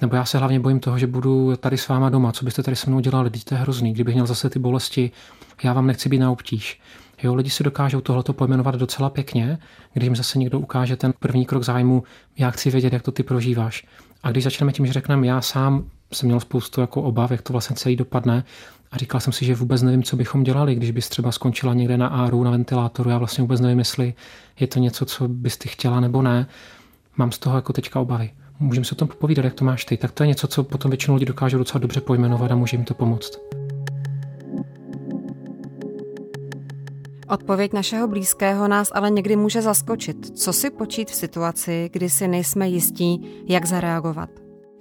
Nebo 0.01 0.17
já 0.17 0.25
se 0.25 0.39
hlavně 0.39 0.61
bojím 0.61 0.81
toho, 0.81 0.99
že 0.99 1.07
budu 1.07 1.57
tady 1.57 1.79
s 1.79 1.89
váma 1.89 2.11
doma. 2.11 2.33
Co 2.33 2.45
byste 2.45 2.63
tady 2.63 2.77
se 2.77 2.91
mnou 2.91 3.01
dělali? 3.01 3.31
je 3.51 3.57
hrozný. 3.57 3.93
Kdybych 3.93 4.15
měl 4.15 4.27
zase 4.27 4.51
ty 4.51 4.59
bolesti, 4.59 5.11
já 5.63 5.73
vám 5.73 5.87
nechci 5.87 6.09
být 6.09 6.19
na 6.19 6.31
obtíž. 6.31 6.81
Jo, 7.25 7.35
lidi 7.35 7.51
si 7.51 7.65
dokážou 7.65 8.01
tohleto 8.01 8.33
pojmenovat 8.33 8.75
docela 8.75 9.11
pěkně, 9.11 9.59
když 9.93 10.05
jim 10.05 10.17
zase 10.17 10.39
někdo 10.39 10.59
ukáže 10.61 10.97
ten 10.97 11.13
první 11.19 11.47
krok 11.47 11.63
zájmu, 11.63 12.03
já 12.39 12.51
chci 12.51 12.71
vědět, 12.71 12.93
jak 12.93 13.03
to 13.03 13.13
ty 13.13 13.23
prožíváš. 13.23 13.87
A 14.23 14.31
když 14.31 14.45
začneme 14.45 14.73
tím, 14.73 14.87
že 14.87 14.93
řekneme, 14.93 15.27
já 15.27 15.41
sám 15.41 15.85
jsem 16.13 16.27
měl 16.27 16.41
spoustu 16.41 16.81
jako 16.81 17.03
obav, 17.03 17.31
jak 17.31 17.43
to 17.43 17.53
vlastně 17.53 17.77
celý 17.77 17.97
dopadne, 17.97 18.45
a 18.93 18.97
říkal 18.99 19.21
jsem 19.21 19.33
si, 19.33 19.45
že 19.45 19.55
vůbec 19.55 19.83
nevím, 19.83 20.03
co 20.03 20.17
bychom 20.17 20.43
dělali, 20.43 20.75
když 20.75 20.91
bys 20.91 21.09
třeba 21.09 21.33
skončila 21.33 21.75
někde 21.75 21.97
na 21.97 22.07
áru, 22.07 22.45
na 22.45 22.51
ventilátoru. 22.51 23.11
Já 23.11 23.19
vlastně 23.19 23.43
vůbec 23.43 23.61
nevím, 23.61 23.79
jestli 23.79 24.15
je 24.61 24.67
to 24.67 24.79
něco, 24.79 25.05
co 25.05 25.29
bys 25.29 25.57
ty 25.57 25.69
chtěla 25.69 26.01
nebo 26.01 26.23
ne. 26.23 26.47
Mám 27.17 27.33
z 27.33 27.39
toho 27.39 27.57
jako 27.57 27.73
teďka 27.73 28.01
obavy. 28.01 28.31
Můžeme 28.61 28.85
se 28.85 28.93
o 28.93 28.99
tom 28.99 29.09
povídat, 29.09 29.45
jak 29.45 29.55
to 29.55 29.65
máš 29.65 29.85
ty. 29.85 29.97
Tak 29.97 30.13
to 30.13 30.23
je 30.23 30.27
něco, 30.27 30.47
co 30.47 30.65
potom 30.65 30.91
většinou 30.91 31.15
lidi 31.15 31.27
dokážou 31.27 31.59
docela 31.59 31.81
dobře 31.81 32.01
pojmenovat 32.01 32.53
a 32.53 32.55
může 32.55 32.77
jim 32.77 32.85
to 32.85 32.95
pomoct. 32.95 33.64
Odpověď 37.29 37.73
našeho 37.73 38.09
blízkého 38.09 38.69
nás 38.69 38.91
ale 38.95 39.11
někdy 39.11 39.37
může 39.37 39.63
zaskočit. 39.63 40.39
Co 40.39 40.53
si 40.53 40.71
počít 40.71 41.11
v 41.11 41.15
situaci, 41.15 41.91
kdy 41.93 42.11
si 42.11 42.29
nejsme 42.29 42.69
jistí, 42.69 43.21
jak 43.49 43.65
zareagovat? 43.65 44.31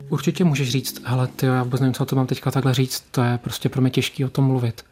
Určitě 0.10 0.44
můžeš 0.44 0.70
říct, 0.70 1.02
ale 1.06 1.28
ty, 1.28 1.46
já 1.46 1.64
vůbec 1.64 1.82
nevím, 1.82 1.94
co 1.94 2.06
to 2.06 2.16
mám 2.16 2.28
teďka 2.28 2.52
takhle 2.52 2.74
říct, 2.74 3.04
to 3.12 3.24
je 3.24 3.38
prostě 3.38 3.70
pro 3.70 3.82
mě 3.82 3.90
těžké 3.92 4.26
o 4.26 4.30
tom 4.30 4.46
mluvit. 4.46 4.86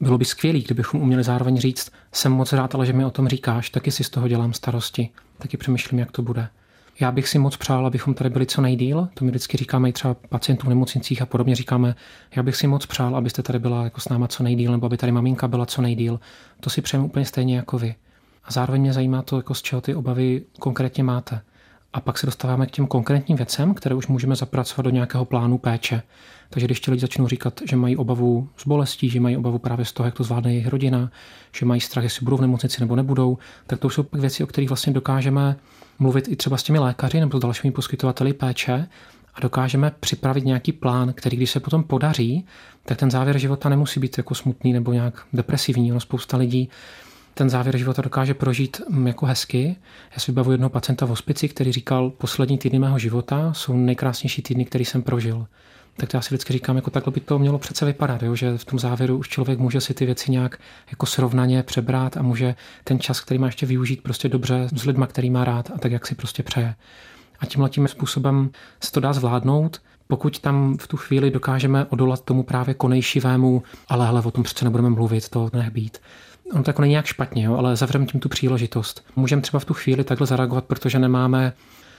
Bylo 0.00 0.18
by 0.18 0.24
skvělé, 0.24 0.58
kdybychom 0.58 1.00
uměli 1.00 1.24
zároveň 1.24 1.58
říct, 1.58 1.90
jsem 2.12 2.32
moc 2.32 2.52
rád, 2.52 2.74
ale 2.74 2.86
že 2.86 2.92
mi 2.92 3.04
o 3.04 3.10
tom 3.10 3.28
říkáš, 3.28 3.70
taky 3.70 3.90
si 3.90 4.04
z 4.04 4.10
toho 4.10 4.28
dělám 4.28 4.52
starosti, 4.52 5.10
taky 5.38 5.56
přemýšlím, 5.56 5.98
jak 5.98 6.12
to 6.12 6.22
bude. 6.22 6.48
Já 7.00 7.12
bych 7.12 7.28
si 7.28 7.38
moc 7.38 7.56
přál, 7.56 7.86
abychom 7.86 8.14
tady 8.14 8.30
byli 8.30 8.46
co 8.46 8.62
nejdíl. 8.62 9.08
To 9.14 9.24
mi 9.24 9.30
vždycky 9.30 9.56
říkáme 9.56 9.88
i 9.88 9.92
třeba 9.92 10.14
pacientům 10.14 10.66
v 10.66 10.68
nemocnicích 10.68 11.22
a 11.22 11.26
podobně. 11.26 11.54
Říkáme, 11.54 11.94
já 12.36 12.42
bych 12.42 12.56
si 12.56 12.66
moc 12.66 12.86
přál, 12.86 13.16
abyste 13.16 13.42
tady 13.42 13.58
byla 13.58 13.84
jako 13.84 14.00
s 14.00 14.08
náma 14.08 14.28
co 14.28 14.42
nejdíl, 14.42 14.72
nebo 14.72 14.86
aby 14.86 14.96
tady 14.96 15.12
maminka 15.12 15.48
byla 15.48 15.66
co 15.66 15.82
nejdíl. 15.82 16.20
To 16.60 16.70
si 16.70 16.82
přejeme 16.82 17.06
úplně 17.06 17.24
stejně 17.24 17.56
jako 17.56 17.78
vy. 17.78 17.94
A 18.44 18.52
zároveň 18.52 18.80
mě 18.80 18.92
zajímá 18.92 19.22
to, 19.22 19.36
jako 19.36 19.54
z 19.54 19.62
čeho 19.62 19.80
ty 19.80 19.94
obavy 19.94 20.42
konkrétně 20.58 21.04
máte. 21.04 21.40
A 21.92 22.00
pak 22.00 22.18
se 22.18 22.26
dostáváme 22.26 22.66
k 22.66 22.70
těm 22.70 22.86
konkrétním 22.86 23.36
věcem, 23.36 23.74
které 23.74 23.94
už 23.94 24.06
můžeme 24.06 24.36
zapracovat 24.36 24.82
do 24.82 24.90
nějakého 24.90 25.24
plánu 25.24 25.58
péče. 25.58 26.02
Takže 26.50 26.66
když 26.66 26.80
ti 26.80 26.90
lidi 26.90 27.00
začnou 27.00 27.28
říkat, 27.28 27.60
že 27.68 27.76
mají 27.76 27.96
obavu 27.96 28.48
z 28.56 28.66
bolestí, 28.66 29.10
že 29.10 29.20
mají 29.20 29.36
obavu 29.36 29.58
právě 29.58 29.84
z 29.84 29.92
toho, 29.92 30.06
jak 30.06 30.14
to 30.14 30.24
zvládne 30.24 30.52
jejich 30.52 30.68
rodina, 30.68 31.10
že 31.56 31.66
mají 31.66 31.80
strach, 31.80 32.04
jestli 32.04 32.24
budou 32.24 32.36
v 32.36 32.40
nemocnici 32.40 32.80
nebo 32.80 32.96
nebudou, 32.96 33.38
tak 33.66 33.78
to 33.78 33.90
jsou 33.90 34.06
věci, 34.12 34.44
o 34.44 34.46
kterých 34.46 34.70
vlastně 34.70 34.92
dokážeme 34.92 35.56
mluvit 36.04 36.28
i 36.28 36.36
třeba 36.36 36.56
s 36.56 36.62
těmi 36.62 36.78
lékaři 36.78 37.20
nebo 37.20 37.38
s 37.38 37.40
dalšími 37.40 37.72
poskytovateli 37.72 38.32
péče 38.32 38.88
a 39.34 39.40
dokážeme 39.40 39.92
připravit 40.00 40.44
nějaký 40.44 40.72
plán, 40.72 41.12
který 41.12 41.36
když 41.36 41.50
se 41.50 41.60
potom 41.60 41.82
podaří, 41.82 42.46
tak 42.84 42.98
ten 42.98 43.10
závěr 43.10 43.38
života 43.38 43.68
nemusí 43.68 44.00
být 44.00 44.18
jako 44.18 44.34
smutný 44.34 44.72
nebo 44.72 44.92
nějak 44.92 45.26
depresivní. 45.32 45.92
Ono 45.92 46.00
spousta 46.00 46.36
lidí 46.36 46.68
ten 47.34 47.50
závěr 47.50 47.76
života 47.76 48.02
dokáže 48.02 48.34
prožít 48.34 48.80
mm, 48.88 49.06
jako 49.06 49.26
hezky. 49.26 49.76
Já 50.12 50.18
si 50.18 50.32
vybavuji 50.32 50.54
jednoho 50.54 50.70
pacienta 50.70 51.06
v 51.06 51.08
hospici, 51.08 51.48
který 51.48 51.72
říkal, 51.72 52.10
poslední 52.10 52.58
týdny 52.58 52.78
mého 52.78 52.98
života 52.98 53.52
jsou 53.52 53.76
nejkrásnější 53.76 54.42
týdny, 54.42 54.64
který 54.64 54.84
jsem 54.84 55.02
prožil. 55.02 55.46
Tak 55.96 56.14
já 56.14 56.20
si 56.20 56.28
vždycky 56.28 56.52
říkám, 56.52 56.76
jako 56.76 56.90
takhle 56.90 57.12
by 57.12 57.20
to 57.20 57.38
mělo 57.38 57.58
přece 57.58 57.84
vypadat, 57.84 58.22
jo? 58.22 58.34
že 58.34 58.58
v 58.58 58.64
tom 58.64 58.78
závěru 58.78 59.18
už 59.18 59.28
člověk 59.28 59.58
může 59.58 59.80
si 59.80 59.94
ty 59.94 60.06
věci 60.06 60.30
nějak 60.30 60.58
jako 60.90 61.06
srovnaně 61.06 61.62
přebrát 61.62 62.16
a 62.16 62.22
může 62.22 62.54
ten 62.84 63.00
čas, 63.00 63.20
který 63.20 63.38
má 63.38 63.46
ještě 63.46 63.66
využít 63.66 64.02
prostě 64.02 64.28
dobře 64.28 64.68
s 64.76 64.84
lidma, 64.84 65.06
který 65.06 65.30
má 65.30 65.44
rád 65.44 65.70
a 65.74 65.78
tak, 65.78 65.92
jak 65.92 66.06
si 66.06 66.14
prostě 66.14 66.42
přeje. 66.42 66.74
A 67.40 67.46
tímhle 67.46 67.70
tím 67.70 67.88
způsobem 67.88 68.50
se 68.80 68.92
to 68.92 69.00
dá 69.00 69.12
zvládnout, 69.12 69.82
pokud 70.06 70.38
tam 70.38 70.76
v 70.80 70.88
tu 70.88 70.96
chvíli 70.96 71.30
dokážeme 71.30 71.84
odolat 71.84 72.24
tomu 72.24 72.42
právě 72.42 72.74
konejšivému, 72.74 73.62
ale 73.88 74.06
hele, 74.06 74.22
o 74.22 74.30
tom 74.30 74.44
přece 74.44 74.64
nebudeme 74.64 74.90
mluvit, 74.90 75.28
to 75.28 75.50
nech 75.52 75.70
být 75.70 75.98
on 76.52 76.62
to 76.62 76.70
jako 76.70 76.82
není 76.82 76.90
nějak 76.90 77.06
špatně, 77.06 77.44
jo, 77.44 77.56
ale 77.56 77.76
zavřeme 77.76 78.06
tím 78.06 78.20
tu 78.20 78.28
příležitost. 78.28 79.06
Můžeme 79.16 79.42
třeba 79.42 79.60
v 79.60 79.64
tu 79.64 79.74
chvíli 79.74 80.04
takhle 80.04 80.26
zareagovat, 80.26 80.64
protože 80.64 80.98
nemáme 80.98 81.52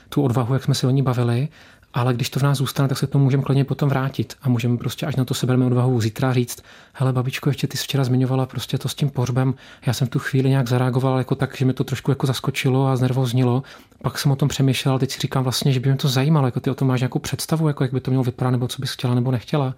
tu 0.08 0.22
odvahu, 0.22 0.54
jak 0.54 0.64
jsme 0.64 0.74
se 0.74 0.86
o 0.86 0.90
ní 0.90 1.02
bavili, 1.02 1.48
ale 1.96 2.14
když 2.14 2.30
to 2.30 2.40
v 2.40 2.42
nás 2.42 2.58
zůstane, 2.58 2.88
tak 2.88 2.98
se 2.98 3.06
to 3.06 3.18
můžeme 3.18 3.42
klidně 3.42 3.64
potom 3.64 3.88
vrátit 3.88 4.34
a 4.42 4.48
můžeme 4.48 4.76
prostě, 4.76 5.06
až 5.06 5.16
na 5.16 5.24
to 5.24 5.34
sebereme 5.34 5.66
odvahu 5.66 6.00
zítra 6.00 6.32
říct, 6.32 6.62
hele 6.92 7.12
babičko, 7.12 7.50
ještě 7.50 7.66
ty 7.66 7.76
jsi 7.76 7.84
včera 7.84 8.04
zmiňovala 8.04 8.46
prostě 8.46 8.78
to 8.78 8.88
s 8.88 8.94
tím 8.94 9.10
pohřbem, 9.10 9.54
já 9.86 9.92
jsem 9.92 10.06
v 10.06 10.10
tu 10.10 10.18
chvíli 10.18 10.48
nějak 10.48 10.68
zareagoval 10.68 11.18
jako 11.18 11.34
tak, 11.34 11.56
že 11.56 11.64
mi 11.64 11.72
to 11.72 11.84
trošku 11.84 12.10
jako 12.10 12.26
zaskočilo 12.26 12.86
a 12.86 12.96
znervoznilo. 12.96 13.62
Pak 14.02 14.18
jsem 14.18 14.32
o 14.32 14.36
tom 14.36 14.48
přemýšlel, 14.48 14.98
teď 14.98 15.10
si 15.10 15.20
říkám 15.20 15.42
vlastně, 15.42 15.72
že 15.72 15.80
by 15.80 15.88
mě 15.88 15.98
to 15.98 16.08
zajímalo, 16.08 16.46
jako 16.46 16.60
ty 16.60 16.70
o 16.70 16.74
tom 16.74 16.88
máš 16.88 17.00
nějakou 17.00 17.18
představu, 17.18 17.68
jako 17.68 17.84
jak 17.84 17.92
by 17.92 18.00
to 18.00 18.10
mělo 18.10 18.24
vypadat, 18.24 18.50
nebo 18.50 18.68
co 18.68 18.82
bys 18.82 18.92
chtěla 18.92 19.14
nebo 19.14 19.30
nechtěla. 19.30 19.74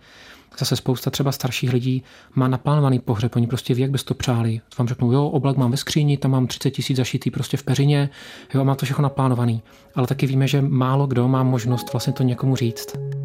Zase 0.58 0.76
spousta 0.76 1.10
třeba 1.10 1.32
starších 1.32 1.72
lidí 1.72 2.02
má 2.34 2.48
naplánovaný 2.48 2.98
pohřeb, 2.98 3.36
oni 3.36 3.46
prostě 3.46 3.74
ví, 3.74 3.82
jak 3.82 3.90
bys 3.90 4.04
to 4.04 4.14
přáli. 4.14 4.60
Vám 4.78 4.88
řeknou, 4.88 5.12
jo, 5.12 5.26
oblak 5.26 5.56
mám 5.56 5.70
ve 5.70 5.76
skříni, 5.76 6.16
tam 6.16 6.30
mám 6.30 6.46
30 6.46 6.70
tisíc 6.70 6.96
zašitý 6.96 7.30
prostě 7.30 7.56
v 7.56 7.62
peřině, 7.62 8.10
jo, 8.54 8.64
má 8.64 8.74
to 8.74 8.84
všechno 8.84 9.02
naplánovaný. 9.02 9.62
Ale 9.94 10.06
taky 10.06 10.26
víme, 10.26 10.48
že 10.48 10.62
málo 10.62 11.06
kdo 11.06 11.28
má 11.28 11.42
možnost 11.42 11.92
vlastně 11.92 12.12
to 12.12 12.22
někomu 12.22 12.56
říct. 12.56 13.17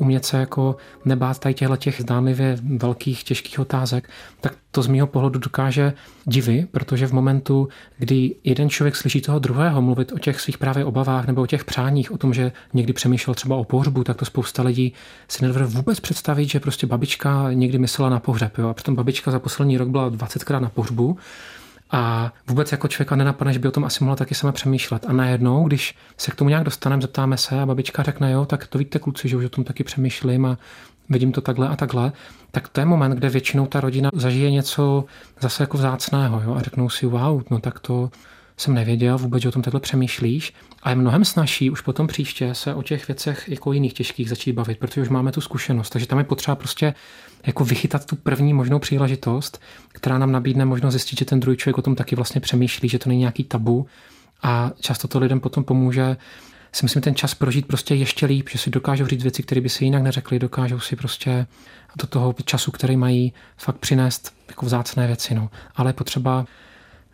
Umět 0.00 0.24
se 0.24 0.36
jako 0.36 0.76
nebát 1.04 1.38
tady 1.38 1.54
těchto 1.54 1.76
těch 1.76 2.00
zdánlivě 2.00 2.58
velkých, 2.62 3.24
těžkých 3.24 3.58
otázek, 3.58 4.10
tak 4.40 4.54
to 4.70 4.82
z 4.82 4.86
mého 4.86 5.06
pohledu 5.06 5.38
dokáže 5.38 5.92
divy, 6.24 6.66
protože 6.70 7.06
v 7.06 7.12
momentu, 7.12 7.68
kdy 7.98 8.34
jeden 8.44 8.70
člověk 8.70 8.96
slyší 8.96 9.20
toho 9.20 9.38
druhého 9.38 9.82
mluvit 9.82 10.12
o 10.12 10.18
těch 10.18 10.40
svých 10.40 10.58
právě 10.58 10.84
obavách 10.84 11.26
nebo 11.26 11.42
o 11.42 11.46
těch 11.46 11.64
přáních, 11.64 12.12
o 12.12 12.18
tom, 12.18 12.34
že 12.34 12.52
někdy 12.74 12.92
přemýšlel 12.92 13.34
třeba 13.34 13.56
o 13.56 13.64
pohřbu, 13.64 14.04
tak 14.04 14.16
to 14.16 14.24
spousta 14.24 14.62
lidí 14.62 14.92
si 15.28 15.42
nedovede 15.42 15.66
vůbec 15.66 16.00
představit, 16.00 16.48
že 16.48 16.60
prostě 16.60 16.86
babička 16.86 17.52
někdy 17.52 17.78
myslela 17.78 18.10
na 18.10 18.20
pohřeb. 18.20 18.58
Jo? 18.58 18.68
A 18.68 18.74
přitom 18.74 18.94
babička 18.94 19.30
za 19.30 19.38
poslední 19.38 19.78
rok 19.78 19.88
byla 19.88 20.10
20krát 20.10 20.60
na 20.60 20.68
pohřbu 20.68 21.18
A 21.92 22.32
vůbec 22.46 22.72
jako 22.72 22.88
člověka 22.88 23.16
nenapadne, 23.16 23.52
že 23.52 23.58
by 23.58 23.68
o 23.68 23.70
tom 23.70 23.84
asi 23.84 24.04
mohla 24.04 24.16
taky 24.16 24.34
sama 24.34 24.52
přemýšlet. 24.52 25.06
A 25.08 25.12
najednou, 25.12 25.64
když 25.64 25.94
se 26.16 26.30
k 26.30 26.34
tomu 26.34 26.48
nějak 26.48 26.64
dostaneme, 26.64 27.02
zeptáme 27.02 27.36
se 27.36 27.60
a 27.60 27.66
babička 27.66 28.02
řekne, 28.02 28.32
jo, 28.32 28.44
tak 28.44 28.66
to 28.66 28.78
víte 28.78 28.98
kluci, 28.98 29.28
že 29.28 29.36
už 29.36 29.44
o 29.44 29.48
tom 29.48 29.64
taky 29.64 29.84
přemýšlím 29.84 30.46
a 30.46 30.58
vidím 31.08 31.32
to 31.32 31.40
takhle 31.40 31.68
a 31.68 31.76
takhle, 31.76 32.12
tak 32.50 32.68
to 32.68 32.80
je 32.80 32.84
moment, 32.84 33.12
kde 33.12 33.28
většinou 33.28 33.66
ta 33.66 33.80
rodina 33.80 34.10
zažije 34.14 34.50
něco 34.50 35.04
zase 35.40 35.62
jako 35.62 35.78
vzácného 35.78 36.42
jo, 36.44 36.54
a 36.54 36.62
řeknou 36.62 36.88
si, 36.88 37.06
wow, 37.06 37.42
no 37.50 37.58
tak 37.58 37.80
to 37.80 38.10
jsem 38.60 38.74
nevěděl 38.74 39.18
vůbec, 39.18 39.44
o 39.44 39.50
tom 39.50 39.62
takhle 39.62 39.80
přemýšlíš. 39.80 40.52
A 40.82 40.90
je 40.90 40.96
mnohem 40.96 41.24
snažší 41.24 41.70
už 41.70 41.80
potom 41.80 42.06
příště 42.06 42.54
se 42.54 42.74
o 42.74 42.82
těch 42.82 43.08
věcech 43.08 43.48
jako 43.48 43.72
jiných 43.72 43.92
těžkých 43.92 44.28
začít 44.28 44.52
bavit, 44.52 44.78
protože 44.78 45.02
už 45.02 45.08
máme 45.08 45.32
tu 45.32 45.40
zkušenost. 45.40 45.90
Takže 45.90 46.06
tam 46.06 46.18
je 46.18 46.24
potřeba 46.24 46.54
prostě 46.54 46.94
jako 47.46 47.64
vychytat 47.64 48.06
tu 48.06 48.16
první 48.16 48.54
možnou 48.54 48.78
příležitost, 48.78 49.60
která 49.92 50.18
nám 50.18 50.32
nabídne 50.32 50.64
možnost 50.64 50.94
zjistit, 50.94 51.18
že 51.18 51.24
ten 51.24 51.40
druhý 51.40 51.56
člověk 51.56 51.78
o 51.78 51.82
tom 51.82 51.94
taky 51.94 52.16
vlastně 52.16 52.40
přemýšlí, 52.40 52.88
že 52.88 52.98
to 52.98 53.08
není 53.08 53.20
nějaký 53.20 53.44
tabu. 53.44 53.86
A 54.42 54.70
často 54.80 55.08
to 55.08 55.18
lidem 55.18 55.40
potom 55.40 55.64
pomůže 55.64 56.16
si 56.72 56.84
myslím 56.84 57.02
ten 57.02 57.14
čas 57.14 57.34
prožít 57.34 57.66
prostě 57.66 57.94
ještě 57.94 58.26
líp, 58.26 58.48
že 58.52 58.58
si 58.58 58.70
dokážou 58.70 59.06
říct 59.06 59.22
věci, 59.22 59.42
které 59.42 59.60
by 59.60 59.68
si 59.68 59.84
jinak 59.84 60.02
neřekli, 60.02 60.38
dokážou 60.38 60.80
si 60.80 60.96
prostě 60.96 61.46
do 61.96 62.06
toho 62.06 62.34
času, 62.44 62.70
který 62.70 62.96
mají, 62.96 63.32
fakt 63.56 63.78
přinést 63.78 64.32
jako 64.48 64.66
vzácné 64.66 65.06
věci. 65.06 65.34
No. 65.34 65.50
Ale 65.76 65.92
potřeba 65.92 66.46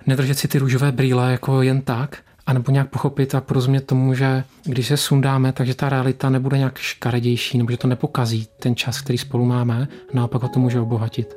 nedržet 0.06 0.38
si 0.38 0.48
ty 0.48 0.58
růžové 0.58 0.92
brýle 0.92 1.32
jako 1.32 1.62
jen 1.62 1.82
tak, 1.82 2.18
anebo 2.46 2.72
nějak 2.72 2.90
pochopit 2.90 3.34
a 3.34 3.40
porozumět 3.40 3.86
tomu, 3.86 4.14
že 4.14 4.44
když 4.64 4.86
se 4.86 4.96
sundáme, 4.96 5.52
takže 5.52 5.74
ta 5.74 5.88
realita 5.88 6.30
nebude 6.30 6.58
nějak 6.58 6.78
škaredější, 6.78 7.58
nebo 7.58 7.70
že 7.70 7.76
to 7.76 7.88
nepokazí 7.88 8.48
ten 8.60 8.76
čas, 8.76 9.00
který 9.00 9.18
spolu 9.18 9.44
máme, 9.44 9.88
naopak 10.14 10.42
ho 10.42 10.48
to 10.48 10.60
může 10.60 10.80
obohatit. 10.80 11.36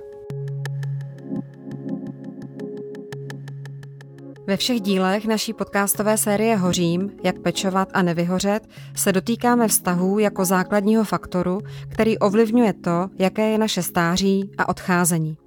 Ve 4.47 4.57
všech 4.57 4.81
dílech 4.81 5.25
naší 5.25 5.53
podcastové 5.53 6.17
série 6.17 6.55
Hořím, 6.55 7.11
jak 7.23 7.39
pečovat 7.39 7.89
a 7.93 8.01
nevyhořet, 8.01 8.67
se 8.95 9.11
dotýkáme 9.11 9.67
vztahů 9.67 10.19
jako 10.19 10.45
základního 10.45 11.03
faktoru, 11.03 11.59
který 11.89 12.17
ovlivňuje 12.17 12.73
to, 12.73 13.09
jaké 13.19 13.49
je 13.49 13.57
naše 13.57 13.83
stáří 13.83 14.51
a 14.57 14.69
odcházení. 14.69 15.37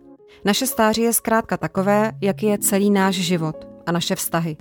Naše 0.44 0.66
stáří 0.66 1.02
je 1.02 1.12
zkrátka 1.12 1.56
takové, 1.56 2.12
jaký 2.20 2.46
je 2.46 2.58
celý 2.58 2.90
náš 2.90 3.14
život 3.14 3.68
a 3.86 3.92
naše 3.92 4.16
vztahy. 4.16 4.56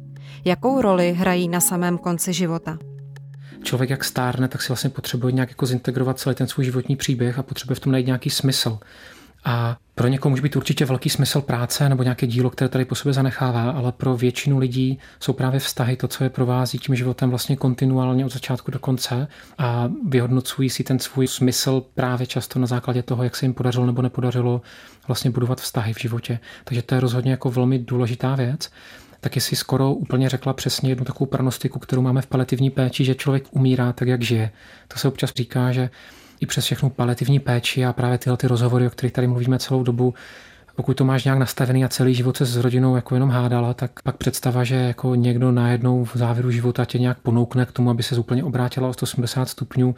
Jakou 0.45 0.81
roli 0.81 1.13
hrají 1.13 1.47
na 1.47 1.59
samém 1.59 1.97
konci 1.97 2.33
života? 2.33 2.77
Člověk 3.63 3.89
jak 3.89 4.03
stárne, 4.03 4.47
tak 4.47 4.61
si 4.61 4.67
vlastně 4.67 4.89
potřebuje 4.89 5.33
nějak 5.33 5.49
jako 5.49 5.65
zintegrovat 5.65 6.19
celý 6.19 6.35
ten 6.35 6.47
svůj 6.47 6.65
životní 6.65 6.95
příběh 6.95 7.39
a 7.39 7.43
potřebuje 7.43 7.75
v 7.75 7.79
tom 7.79 7.91
najít 7.91 8.05
nějaký 8.05 8.29
smysl. 8.29 8.79
A 9.43 9.77
pro 9.95 10.07
někoho 10.07 10.29
může 10.29 10.41
být 10.41 10.55
určitě 10.55 10.85
velký 10.85 11.09
smysl 11.09 11.41
práce 11.41 11.89
nebo 11.89 12.03
nějaké 12.03 12.27
dílo, 12.27 12.49
které 12.49 12.69
tady 12.69 12.85
po 12.85 12.95
sobě 12.95 13.13
zanechává, 13.13 13.71
ale 13.71 13.91
pro 13.91 14.17
většinu 14.17 14.57
lidí 14.57 14.99
jsou 15.19 15.33
právě 15.33 15.59
vztahy 15.59 15.95
to, 15.95 16.07
co 16.07 16.23
je 16.23 16.29
provází 16.29 16.77
tím 16.77 16.95
životem 16.95 17.29
vlastně 17.29 17.55
kontinuálně 17.55 18.25
od 18.25 18.33
začátku 18.33 18.71
do 18.71 18.79
konce 18.79 19.27
a 19.57 19.89
vyhodnocují 20.07 20.69
si 20.69 20.83
ten 20.83 20.99
svůj 20.99 21.27
smysl 21.27 21.83
právě 21.93 22.27
často 22.27 22.59
na 22.59 22.67
základě 22.67 23.03
toho, 23.03 23.23
jak 23.23 23.35
se 23.35 23.45
jim 23.45 23.53
podařilo 23.53 23.85
nebo 23.85 24.01
nepodařilo 24.01 24.61
vlastně 25.07 25.31
budovat 25.31 25.61
vztahy 25.61 25.93
v 25.93 25.99
životě. 25.99 26.39
Takže 26.63 26.81
to 26.81 26.95
je 26.95 27.01
rozhodně 27.01 27.31
jako 27.31 27.51
velmi 27.51 27.79
důležitá 27.79 28.35
věc 28.35 28.69
taky 29.21 29.41
si 29.41 29.55
skoro 29.55 29.93
úplně 29.93 30.29
řekla 30.29 30.53
přesně 30.53 30.89
jednu 30.89 31.05
takovou 31.05 31.25
pranostiku, 31.25 31.79
kterou 31.79 32.01
máme 32.01 32.21
v 32.21 32.27
paliativní 32.27 32.69
péči, 32.69 33.05
že 33.05 33.15
člověk 33.15 33.43
umírá 33.51 33.93
tak, 33.93 34.07
jak 34.07 34.21
žije. 34.21 34.51
To 34.87 34.99
se 34.99 35.07
občas 35.07 35.33
říká, 35.35 35.71
že 35.71 35.89
i 36.41 36.45
přes 36.45 36.65
všechnu 36.65 36.89
paliativní 36.89 37.39
péči 37.39 37.85
a 37.85 37.93
právě 37.93 38.17
tyhle 38.17 38.37
ty 38.37 38.47
rozhovory, 38.47 38.87
o 38.87 38.89
kterých 38.89 39.13
tady 39.13 39.27
mluvíme 39.27 39.59
celou 39.59 39.83
dobu, 39.83 40.13
pokud 40.75 40.97
to 40.97 41.05
máš 41.05 41.23
nějak 41.23 41.39
nastavený 41.39 41.85
a 41.85 41.87
celý 41.87 42.13
život 42.13 42.37
se 42.37 42.45
s 42.45 42.57
rodinou 42.57 42.95
jako 42.95 43.15
jenom 43.15 43.29
hádala, 43.29 43.73
tak 43.73 43.91
pak 44.03 44.17
představa, 44.17 44.63
že 44.63 44.75
jako 44.75 45.15
někdo 45.15 45.51
najednou 45.51 46.05
v 46.05 46.15
závěru 46.15 46.51
života 46.51 46.85
tě 46.85 46.99
nějak 46.99 47.19
ponoukne 47.19 47.65
k 47.65 47.71
tomu, 47.71 47.89
aby 47.89 48.03
se 48.03 48.15
úplně 48.15 48.43
obrátila 48.43 48.89
o 48.89 48.93
180 48.93 49.49
stupňů, 49.49 49.95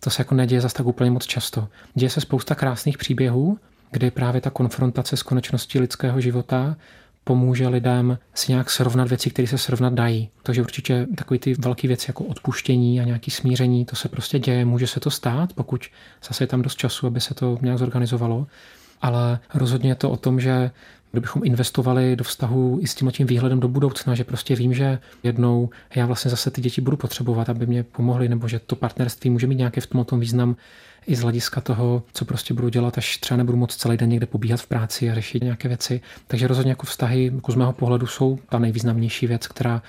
to 0.00 0.10
se 0.10 0.20
jako 0.20 0.34
neděje 0.34 0.60
zase 0.60 0.74
tak 0.74 0.86
úplně 0.86 1.10
moc 1.10 1.26
často. 1.26 1.68
Děje 1.94 2.10
se 2.10 2.20
spousta 2.20 2.54
krásných 2.54 2.98
příběhů, 2.98 3.58
kdy 3.90 4.10
právě 4.10 4.40
ta 4.40 4.50
konfrontace 4.50 5.16
s 5.16 5.22
konečností 5.22 5.78
lidského 5.78 6.20
života 6.20 6.76
pomůže 7.28 7.68
lidem 7.68 8.18
si 8.34 8.52
nějak 8.52 8.70
srovnat 8.70 9.08
věci, 9.08 9.30
které 9.30 9.48
se 9.48 9.58
srovnat 9.58 9.92
dají. 9.92 10.30
Takže 10.42 10.62
určitě 10.62 11.06
takové 11.16 11.38
ty 11.38 11.54
velké 11.54 11.88
věci 11.88 12.06
jako 12.08 12.24
odpuštění 12.24 13.00
a 13.00 13.04
nějaký 13.04 13.30
smíření, 13.30 13.84
to 13.84 13.96
se 13.96 14.08
prostě 14.08 14.38
děje, 14.38 14.64
může 14.64 14.86
se 14.86 15.00
to 15.00 15.10
stát, 15.10 15.52
pokud 15.52 15.86
zase 16.28 16.42
je 16.44 16.48
tam 16.48 16.62
dost 16.62 16.76
času, 16.78 17.06
aby 17.06 17.20
se 17.20 17.34
to 17.34 17.58
nějak 17.62 17.78
zorganizovalo. 17.78 18.46
Ale 19.02 19.38
rozhodně 19.54 19.90
je 19.90 19.94
to 19.94 20.10
o 20.10 20.16
tom, 20.16 20.40
že 20.40 20.70
kdybychom 21.12 21.42
investovali 21.44 22.16
do 22.16 22.24
vztahu 22.24 22.78
i 22.82 22.86
s 22.86 22.94
tím 22.94 23.10
tím 23.10 23.26
výhledem 23.26 23.60
do 23.60 23.68
budoucna, 23.68 24.14
že 24.14 24.24
prostě 24.24 24.56
vím, 24.56 24.74
že 24.74 24.98
jednou 25.22 25.70
já 25.94 26.06
vlastně 26.06 26.30
zase 26.30 26.50
ty 26.50 26.60
děti 26.60 26.80
budu 26.80 26.96
potřebovat, 26.96 27.48
aby 27.48 27.66
mě 27.66 27.82
pomohly, 27.82 28.28
nebo 28.28 28.48
že 28.48 28.58
to 28.58 28.76
partnerství 28.76 29.30
může 29.30 29.46
mít 29.46 29.58
nějaký 29.58 29.80
v 29.80 29.86
tom, 29.86 30.04
tom 30.04 30.20
význam 30.20 30.56
i 31.06 31.16
z 31.16 31.20
hlediska 31.20 31.60
toho, 31.60 32.02
co 32.12 32.24
prostě 32.24 32.54
budu 32.54 32.68
dělat, 32.68 32.98
až 32.98 33.18
třeba 33.18 33.38
nebudu 33.38 33.58
moc 33.58 33.76
celý 33.76 33.96
den 33.96 34.08
někde 34.08 34.26
pobíhat 34.26 34.60
v 34.60 34.66
práci 34.66 35.10
a 35.10 35.14
řešit 35.14 35.42
nějaké 35.42 35.68
věci. 35.68 36.00
Takže 36.26 36.46
rozhodně 36.46 36.72
jako 36.72 36.86
vztahy 36.86 37.32
jako 37.34 37.52
z 37.52 37.54
mého 37.54 37.72
pohledu 37.72 38.06
jsou 38.06 38.38
ta 38.48 38.58
nejvýznamnější 38.58 39.26
věc, 39.26 39.46
která 39.46 39.82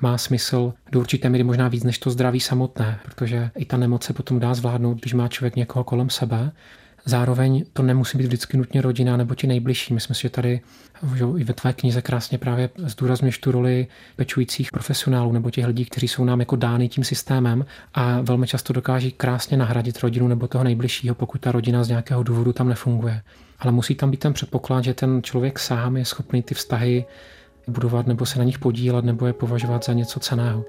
má 0.00 0.18
smysl 0.18 0.72
do 0.92 1.00
určité 1.00 1.28
míry 1.28 1.44
možná 1.44 1.68
víc 1.68 1.84
než 1.84 1.98
to 1.98 2.10
zdraví 2.10 2.40
samotné, 2.40 2.98
protože 3.04 3.50
i 3.56 3.64
ta 3.64 3.76
nemoc 3.76 4.04
se 4.04 4.12
potom 4.12 4.40
dá 4.40 4.54
zvládnout, 4.54 5.00
když 5.00 5.14
má 5.14 5.28
člověk 5.28 5.56
někoho 5.56 5.84
kolem 5.84 6.10
sebe. 6.10 6.52
Zároveň 7.04 7.64
to 7.72 7.82
nemusí 7.82 8.18
být 8.18 8.24
vždycky 8.24 8.56
nutně 8.56 8.82
rodina 8.82 9.16
nebo 9.16 9.34
ti 9.34 9.46
nejbližší. 9.46 9.94
Myslím 9.94 10.14
si, 10.14 10.22
že 10.22 10.30
tady 10.30 10.60
že 11.14 11.24
i 11.38 11.44
ve 11.44 11.54
tvé 11.54 11.72
knize 11.72 12.02
krásně 12.02 12.38
právě 12.38 12.70
zdůrazňuješ 12.76 13.38
tu 13.38 13.52
roli 13.52 13.86
pečujících 14.16 14.72
profesionálů 14.72 15.32
nebo 15.32 15.50
těch 15.50 15.66
lidí, 15.66 15.84
kteří 15.84 16.08
jsou 16.08 16.24
nám 16.24 16.40
jako 16.40 16.56
dány 16.56 16.88
tím 16.88 17.04
systémem 17.04 17.66
a 17.94 18.20
velmi 18.20 18.46
často 18.46 18.72
dokáží 18.72 19.12
krásně 19.12 19.56
nahradit 19.56 20.00
rodinu 20.00 20.28
nebo 20.28 20.48
toho 20.48 20.64
nejbližšího, 20.64 21.14
pokud 21.14 21.40
ta 21.40 21.52
rodina 21.52 21.84
z 21.84 21.88
nějakého 21.88 22.22
důvodu 22.22 22.52
tam 22.52 22.68
nefunguje. 22.68 23.22
Ale 23.58 23.72
musí 23.72 23.94
tam 23.94 24.10
být 24.10 24.20
ten 24.20 24.32
předpoklad, 24.32 24.84
že 24.84 24.94
ten 24.94 25.22
člověk 25.22 25.58
sám 25.58 25.96
je 25.96 26.04
schopný 26.04 26.42
ty 26.42 26.54
vztahy 26.54 27.04
budovat 27.68 28.06
nebo 28.06 28.26
se 28.26 28.38
na 28.38 28.44
nich 28.44 28.58
podílet 28.58 29.04
nebo 29.04 29.26
je 29.26 29.32
považovat 29.32 29.84
za 29.84 29.92
něco 29.92 30.20
ceného. 30.20 30.64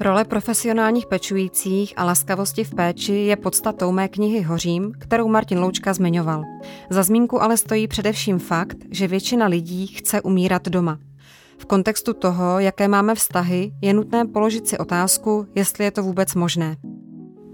Role 0.00 0.24
profesionálních 0.24 1.06
pečujících 1.06 1.94
a 1.96 2.04
laskavosti 2.04 2.64
v 2.64 2.74
péči 2.74 3.12
je 3.12 3.36
podstatou 3.36 3.92
mé 3.92 4.08
knihy 4.08 4.42
Hořím, 4.42 4.92
kterou 4.98 5.28
Martin 5.28 5.58
Loučka 5.58 5.94
zmiňoval. 5.94 6.44
Za 6.90 7.02
zmínku 7.02 7.42
ale 7.42 7.56
stojí 7.56 7.88
především 7.88 8.38
fakt, 8.38 8.76
že 8.90 9.08
většina 9.08 9.46
lidí 9.46 9.86
chce 9.86 10.22
umírat 10.22 10.68
doma. 10.68 10.98
V 11.58 11.64
kontextu 11.64 12.12
toho, 12.12 12.58
jaké 12.58 12.88
máme 12.88 13.14
vztahy, 13.14 13.72
je 13.82 13.94
nutné 13.94 14.24
položit 14.24 14.68
si 14.68 14.78
otázku, 14.78 15.46
jestli 15.54 15.84
je 15.84 15.90
to 15.90 16.02
vůbec 16.02 16.34
možné. 16.34 16.76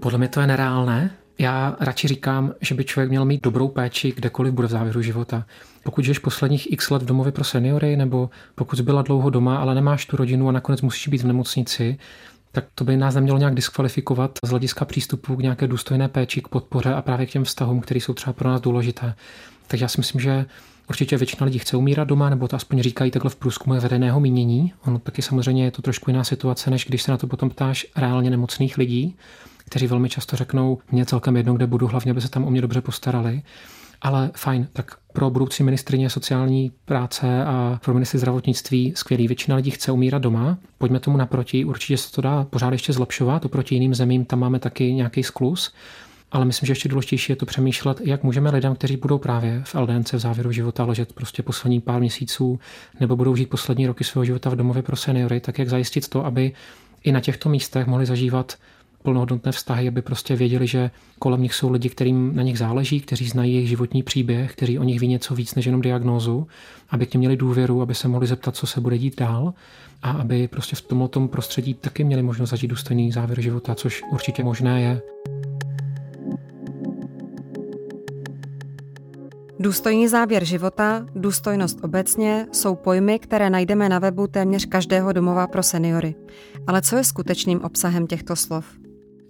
Podle 0.01 0.17
mě 0.19 0.27
to 0.27 0.41
je 0.41 0.47
nereálné. 0.47 1.22
Já 1.39 1.75
radši 1.79 2.07
říkám, 2.07 2.53
že 2.61 2.75
by 2.75 2.83
člověk 2.83 3.09
měl 3.09 3.25
mít 3.25 3.43
dobrou 3.43 3.67
péči 3.67 4.13
kdekoliv 4.15 4.53
bude 4.53 4.67
v 4.67 4.71
závěru 4.71 5.01
života. 5.01 5.45
Pokud 5.83 6.05
žiješ 6.05 6.19
posledních 6.19 6.71
x 6.71 6.89
let 6.89 7.01
v 7.01 7.05
domově 7.05 7.31
pro 7.31 7.43
seniory, 7.43 7.97
nebo 7.97 8.29
pokud 8.55 8.81
byla 8.81 9.01
dlouho 9.01 9.29
doma, 9.29 9.57
ale 9.57 9.75
nemáš 9.75 10.05
tu 10.05 10.17
rodinu 10.17 10.49
a 10.49 10.51
nakonec 10.51 10.81
musíš 10.81 11.07
být 11.07 11.21
v 11.21 11.27
nemocnici, 11.27 11.97
tak 12.51 12.65
to 12.75 12.83
by 12.83 12.97
nás 12.97 13.15
nemělo 13.15 13.37
nějak 13.37 13.55
diskvalifikovat 13.55 14.39
z 14.45 14.49
hlediska 14.49 14.85
přístupu 14.85 15.35
k 15.35 15.41
nějaké 15.41 15.67
důstojné 15.67 16.07
péči, 16.07 16.41
k 16.41 16.47
podpoře 16.47 16.93
a 16.93 17.01
právě 17.01 17.25
k 17.25 17.31
těm 17.31 17.43
vztahům, 17.43 17.81
které 17.81 17.99
jsou 17.99 18.13
třeba 18.13 18.33
pro 18.33 18.49
nás 18.49 18.61
důležité. 18.61 19.15
Takže 19.67 19.83
já 19.83 19.87
si 19.87 19.99
myslím, 19.99 20.21
že 20.21 20.45
určitě 20.89 21.17
většina 21.17 21.45
lidí 21.45 21.59
chce 21.59 21.77
umírat 21.77 22.07
doma, 22.07 22.29
nebo 22.29 22.47
to 22.47 22.55
aspoň 22.55 22.81
říkají 22.81 23.11
takhle 23.11 23.29
v 23.29 23.35
průzkumu 23.35 23.79
vedeného 23.79 24.19
mínění. 24.19 24.73
Ono 24.85 24.99
taky 24.99 25.21
samozřejmě 25.21 25.63
je 25.65 25.71
to 25.71 25.81
trošku 25.81 26.09
jiná 26.09 26.23
situace, 26.23 26.69
než 26.69 26.85
když 26.85 27.03
se 27.03 27.11
na 27.11 27.17
to 27.17 27.27
potom 27.27 27.49
ptáš 27.49 27.85
reálně 27.95 28.29
nemocných 28.29 28.77
lidí, 28.77 29.15
kteří 29.65 29.87
velmi 29.87 30.09
často 30.09 30.35
řeknou, 30.35 30.77
mě 30.91 31.05
celkem 31.05 31.37
jedno, 31.37 31.53
kde 31.53 31.67
budu, 31.67 31.87
hlavně, 31.87 32.11
aby 32.11 32.21
se 32.21 32.29
tam 32.29 32.45
o 32.45 32.49
mě 32.49 32.61
dobře 32.61 32.81
postarali. 32.81 33.41
Ale 34.01 34.31
fajn, 34.35 34.67
tak 34.73 34.91
pro 35.13 35.29
budoucí 35.29 35.63
ministrině 35.63 36.09
sociální 36.09 36.71
práce 36.85 37.45
a 37.45 37.79
pro 37.83 37.93
ministry 37.93 38.19
zdravotnictví 38.19 38.93
skvělý. 38.95 39.27
Většina 39.27 39.55
lidí 39.55 39.71
chce 39.71 39.91
umírat 39.91 40.21
doma. 40.21 40.57
Pojďme 40.77 40.99
tomu 40.99 41.17
naproti. 41.17 41.65
Určitě 41.65 41.97
se 41.97 42.11
to 42.11 42.21
dá 42.21 42.43
pořád 42.43 42.71
ještě 42.71 42.93
zlepšovat. 42.93 43.45
Oproti 43.45 43.75
jiným 43.75 43.95
zemím 43.95 44.25
tam 44.25 44.39
máme 44.39 44.59
taky 44.59 44.93
nějaký 44.93 45.23
sklus. 45.23 45.73
Ale 46.31 46.45
myslím, 46.45 46.67
že 46.67 46.71
ještě 46.71 46.89
důležitější 46.89 47.31
je 47.31 47.35
to 47.35 47.45
přemýšlet, 47.45 48.01
jak 48.03 48.23
můžeme 48.23 48.49
lidem, 48.49 48.75
kteří 48.75 48.97
budou 48.97 49.17
právě 49.17 49.61
v 49.65 49.75
LDNC 49.75 50.13
v 50.13 50.19
závěru 50.19 50.51
života 50.51 50.85
ležet 50.85 51.13
prostě 51.13 51.43
poslední 51.43 51.81
pár 51.81 51.99
měsíců 51.99 52.59
nebo 52.99 53.15
budou 53.15 53.35
žít 53.35 53.49
poslední 53.49 53.87
roky 53.87 54.03
svého 54.03 54.25
života 54.25 54.49
v 54.49 54.55
domově 54.55 54.83
pro 54.83 54.95
seniory, 54.95 55.39
tak 55.39 55.59
jak 55.59 55.69
zajistit 55.69 56.07
to, 56.07 56.25
aby 56.25 56.51
i 57.03 57.11
na 57.11 57.19
těchto 57.19 57.49
místech 57.49 57.87
mohli 57.87 58.05
zažívat 58.05 58.57
plnohodnotné 59.03 59.51
vztahy, 59.51 59.87
aby 59.87 60.01
prostě 60.01 60.35
věděli, 60.35 60.67
že 60.67 60.91
kolem 61.19 61.41
nich 61.41 61.53
jsou 61.53 61.71
lidi, 61.71 61.89
kterým 61.89 62.35
na 62.35 62.43
nich 62.43 62.57
záleží, 62.57 62.99
kteří 62.99 63.27
znají 63.27 63.53
jejich 63.53 63.69
životní 63.69 64.03
příběh, 64.03 64.53
kteří 64.53 64.79
o 64.79 64.83
nich 64.83 64.99
ví 64.99 65.07
něco 65.07 65.35
víc 65.35 65.55
než 65.55 65.65
jenom 65.65 65.81
diagnózu, 65.81 66.47
aby 66.89 67.05
k 67.05 67.13
ním 67.13 67.19
měli 67.19 67.37
důvěru, 67.37 67.81
aby 67.81 67.95
se 67.95 68.07
mohli 68.07 68.27
zeptat, 68.27 68.55
co 68.55 68.67
se 68.67 68.81
bude 68.81 68.97
dít 68.97 69.19
dál 69.19 69.53
a 70.01 70.11
aby 70.11 70.47
prostě 70.47 70.75
v 70.75 70.81
tomto 70.81 71.27
prostředí 71.27 71.73
taky 71.73 72.03
měli 72.03 72.23
možnost 72.23 72.49
zažít 72.49 72.69
důstojný 72.69 73.11
závěr 73.11 73.41
života, 73.41 73.75
což 73.75 74.03
určitě 74.11 74.43
možné 74.43 74.81
je. 74.81 75.01
Důstojný 79.59 80.07
závěr 80.07 80.45
života, 80.45 81.05
důstojnost 81.15 81.83
obecně 81.83 82.47
jsou 82.51 82.75
pojmy, 82.75 83.19
které 83.19 83.49
najdeme 83.49 83.89
na 83.89 83.99
webu 83.99 84.27
téměř 84.27 84.65
každého 84.65 85.11
domova 85.11 85.47
pro 85.47 85.63
seniory. 85.63 86.15
Ale 86.67 86.81
co 86.81 86.95
je 86.95 87.03
skutečným 87.03 87.61
obsahem 87.61 88.07
těchto 88.07 88.35
slov? 88.35 88.82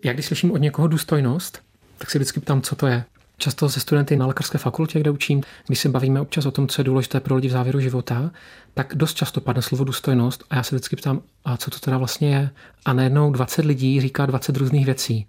Já 0.03 0.13
když 0.13 0.25
slyším 0.25 0.51
od 0.51 0.57
někoho 0.57 0.87
důstojnost, 0.87 1.61
tak 1.97 2.11
si 2.11 2.17
vždycky 2.17 2.39
ptám, 2.39 2.61
co 2.61 2.75
to 2.75 2.87
je. 2.87 3.03
Často 3.37 3.69
se 3.69 3.79
studenty 3.79 4.15
na 4.15 4.27
lékařské 4.27 4.57
fakultě, 4.57 4.99
kde 4.99 5.11
učím, 5.11 5.43
když 5.67 5.79
se 5.79 5.89
bavíme 5.89 6.21
občas 6.21 6.45
o 6.45 6.51
tom, 6.51 6.67
co 6.67 6.81
je 6.81 6.85
důležité 6.85 7.19
pro 7.19 7.35
lidi 7.35 7.47
v 7.47 7.51
závěru 7.51 7.79
života, 7.79 8.31
tak 8.73 8.95
dost 8.95 9.13
často 9.13 9.41
padne 9.41 9.61
slovo 9.61 9.83
důstojnost 9.83 10.43
a 10.49 10.55
já 10.55 10.63
se 10.63 10.75
vždycky 10.75 10.95
ptám, 10.95 11.21
a 11.45 11.57
co 11.57 11.71
to 11.71 11.79
teda 11.79 11.97
vlastně 11.97 12.35
je? 12.35 12.49
A 12.85 12.93
najednou 12.93 13.31
20 13.31 13.65
lidí 13.65 14.01
říká 14.01 14.25
20 14.25 14.57
různých 14.57 14.85
věcí 14.85 15.27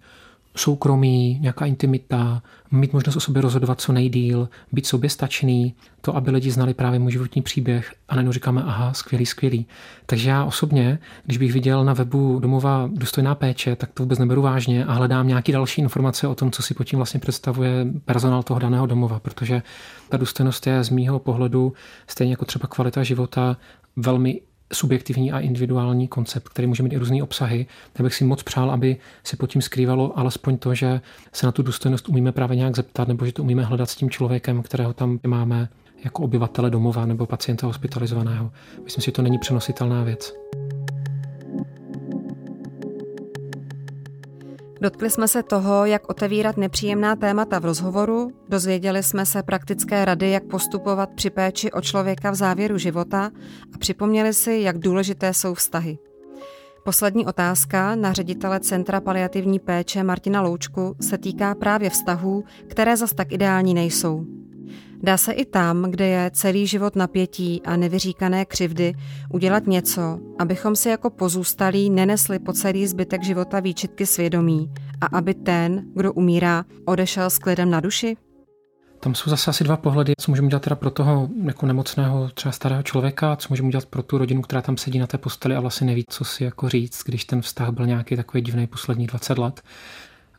soukromí, 0.55 1.39
nějaká 1.41 1.65
intimita, 1.65 2.41
mít 2.71 2.93
možnost 2.93 3.15
o 3.15 3.19
sobě 3.19 3.41
rozhodovat 3.41 3.81
co 3.81 3.93
nejdíl, 3.93 4.49
být 4.71 4.85
soběstačný, 4.85 5.75
to, 6.01 6.15
aby 6.15 6.31
lidi 6.31 6.51
znali 6.51 6.73
právě 6.73 6.99
můj 6.99 7.11
životní 7.11 7.41
příběh 7.41 7.93
a 8.09 8.15
najednou 8.15 8.31
říkáme, 8.31 8.63
aha, 8.63 8.93
skvělý, 8.93 9.25
skvělý. 9.25 9.65
Takže 10.05 10.29
já 10.29 10.43
osobně, 10.43 10.99
když 11.25 11.37
bych 11.37 11.53
viděl 11.53 11.85
na 11.85 11.93
webu 11.93 12.39
domova 12.39 12.89
důstojná 12.93 13.35
péče, 13.35 13.75
tak 13.75 13.89
to 13.93 14.03
vůbec 14.03 14.19
neberu 14.19 14.41
vážně 14.41 14.85
a 14.85 14.93
hledám 14.93 15.27
nějaké 15.27 15.51
další 15.51 15.81
informace 15.81 16.27
o 16.27 16.35
tom, 16.35 16.51
co 16.51 16.63
si 16.63 16.73
pod 16.73 16.83
tím 16.83 16.97
vlastně 16.99 17.19
představuje 17.19 17.87
personál 18.05 18.43
toho 18.43 18.59
daného 18.59 18.85
domova, 18.85 19.19
protože 19.19 19.61
ta 20.09 20.17
důstojnost 20.17 20.67
je 20.67 20.83
z 20.83 20.89
mýho 20.89 21.19
pohledu 21.19 21.73
stejně 22.07 22.33
jako 22.33 22.45
třeba 22.45 22.67
kvalita 22.67 23.03
života 23.03 23.57
velmi 23.95 24.41
subjektivní 24.73 25.31
a 25.31 25.39
individuální 25.39 26.07
koncept, 26.07 26.49
který 26.49 26.67
může 26.67 26.83
mít 26.83 26.93
i 26.93 26.97
různé 26.97 27.23
obsahy, 27.23 27.65
tak 27.93 28.03
bych 28.03 28.15
si 28.15 28.23
moc 28.23 28.43
přál, 28.43 28.71
aby 28.71 28.97
se 29.23 29.37
pod 29.37 29.49
tím 29.49 29.61
skrývalo 29.61 30.19
alespoň 30.19 30.57
to, 30.57 30.73
že 30.75 31.01
se 31.33 31.45
na 31.45 31.51
tu 31.51 31.63
důstojnost 31.63 32.09
umíme 32.09 32.31
právě 32.31 32.57
nějak 32.57 32.75
zeptat, 32.75 33.07
nebo 33.07 33.25
že 33.25 33.31
to 33.31 33.43
umíme 33.43 33.63
hledat 33.63 33.89
s 33.89 33.95
tím 33.95 34.09
člověkem, 34.09 34.63
kterého 34.63 34.93
tam 34.93 35.19
máme 35.27 35.69
jako 36.03 36.23
obyvatele 36.23 36.69
domova 36.69 37.05
nebo 37.05 37.25
pacienta 37.25 37.67
hospitalizovaného. 37.67 38.51
Myslím 38.83 39.01
si, 39.01 39.05
že 39.05 39.11
to 39.11 39.21
není 39.21 39.37
přenositelná 39.37 40.03
věc. 40.03 40.33
Dotkli 44.85 45.09
jsme 45.09 45.27
se 45.27 45.43
toho, 45.43 45.85
jak 45.85 46.09
otevírat 46.09 46.57
nepříjemná 46.57 47.15
témata 47.15 47.59
v 47.59 47.65
rozhovoru, 47.65 48.31
dozvěděli 48.49 49.03
jsme 49.03 49.25
se 49.25 49.43
praktické 49.43 50.05
rady, 50.05 50.31
jak 50.31 50.43
postupovat 50.43 51.09
při 51.15 51.29
péči 51.29 51.71
o 51.71 51.81
člověka 51.81 52.31
v 52.31 52.35
závěru 52.35 52.77
života 52.77 53.31
a 53.73 53.77
připomněli 53.77 54.33
si, 54.33 54.51
jak 54.51 54.77
důležité 54.77 55.33
jsou 55.33 55.53
vztahy. 55.53 55.97
Poslední 56.83 57.25
otázka 57.25 57.95
na 57.95 58.13
ředitele 58.13 58.59
Centra 58.59 59.01
paliativní 59.01 59.59
péče 59.59 60.03
Martina 60.03 60.41
Loučku 60.41 60.95
se 61.01 61.17
týká 61.17 61.55
právě 61.55 61.89
vztahů, 61.89 62.43
které 62.67 62.97
zas 62.97 63.13
tak 63.13 63.31
ideální 63.31 63.73
nejsou. 63.73 64.25
Dá 65.03 65.17
se 65.17 65.31
i 65.31 65.45
tam, 65.45 65.91
kde 65.91 66.07
je 66.07 66.31
celý 66.33 66.67
život 66.67 66.95
napětí 66.95 67.61
a 67.65 67.75
nevyříkané 67.75 68.45
křivdy, 68.45 68.93
udělat 69.33 69.67
něco, 69.67 70.19
abychom 70.39 70.75
si 70.75 70.89
jako 70.89 71.09
pozůstalí 71.09 71.89
nenesli 71.89 72.39
po 72.39 72.53
celý 72.53 72.87
zbytek 72.87 73.23
života 73.23 73.59
výčitky 73.59 74.05
svědomí 74.05 74.69
a 75.01 75.17
aby 75.17 75.33
ten, 75.33 75.83
kdo 75.95 76.13
umírá, 76.13 76.65
odešel 76.85 77.29
s 77.29 77.39
klidem 77.39 77.69
na 77.69 77.79
duši? 77.79 78.17
Tam 78.99 79.15
jsou 79.15 79.29
zase 79.29 79.49
asi 79.49 79.63
dva 79.63 79.77
pohledy, 79.77 80.13
co 80.19 80.31
můžeme 80.31 80.47
dělat 80.47 80.63
teda 80.63 80.75
pro 80.75 80.89
toho 80.89 81.29
jako 81.43 81.65
nemocného, 81.65 82.29
třeba 82.33 82.51
starého 82.51 82.83
člověka, 82.83 83.35
co 83.35 83.47
můžeme 83.49 83.69
dělat 83.69 83.85
pro 83.85 84.03
tu 84.03 84.17
rodinu, 84.17 84.41
která 84.41 84.61
tam 84.61 84.77
sedí 84.77 84.99
na 84.99 85.07
té 85.07 85.17
posteli 85.17 85.55
a 85.55 85.59
vlastně 85.59 85.87
neví, 85.87 86.05
co 86.09 86.25
si 86.25 86.43
jako 86.43 86.69
říct, 86.69 87.03
když 87.05 87.25
ten 87.25 87.41
vztah 87.41 87.69
byl 87.69 87.85
nějaký 87.85 88.15
takový 88.15 88.43
divný 88.43 88.67
poslední 88.67 89.07
20 89.07 89.37
let 89.37 89.61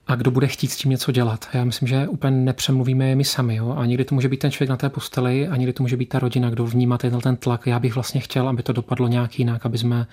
a 0.06 0.14
kdo 0.14 0.30
bude 0.30 0.46
chtít 0.46 0.68
s 0.68 0.76
tím 0.76 0.90
něco 0.90 1.12
dělat. 1.12 1.48
Já 1.52 1.64
myslím, 1.64 1.88
že 1.88 2.08
úplně 2.08 2.36
nepřemluvíme 2.36 3.14
my 3.14 3.24
sami. 3.24 3.56
Jo? 3.56 3.74
A 3.78 3.86
někdy 3.86 4.04
to 4.04 4.14
může 4.14 4.28
být 4.28 4.36
ten 4.36 4.50
člověk 4.50 4.70
na 4.70 4.76
té 4.76 4.88
posteli 4.88 5.48
a 5.48 5.56
někdy 5.56 5.72
to 5.72 5.82
může 5.82 5.96
být 5.96 6.08
ta 6.08 6.18
rodina, 6.18 6.50
kdo 6.50 6.66
vnímá 6.66 6.98
ten 6.98 7.36
tlak. 7.38 7.66
Já 7.66 7.78
bych 7.78 7.94
vlastně 7.94 8.20
chtěl, 8.20 8.48
aby 8.48 8.62
to 8.62 8.72
dopadlo 8.72 9.08
nějak 9.08 9.38
jinak, 9.38 9.66
aby 9.66 9.78
jsme 9.78 10.06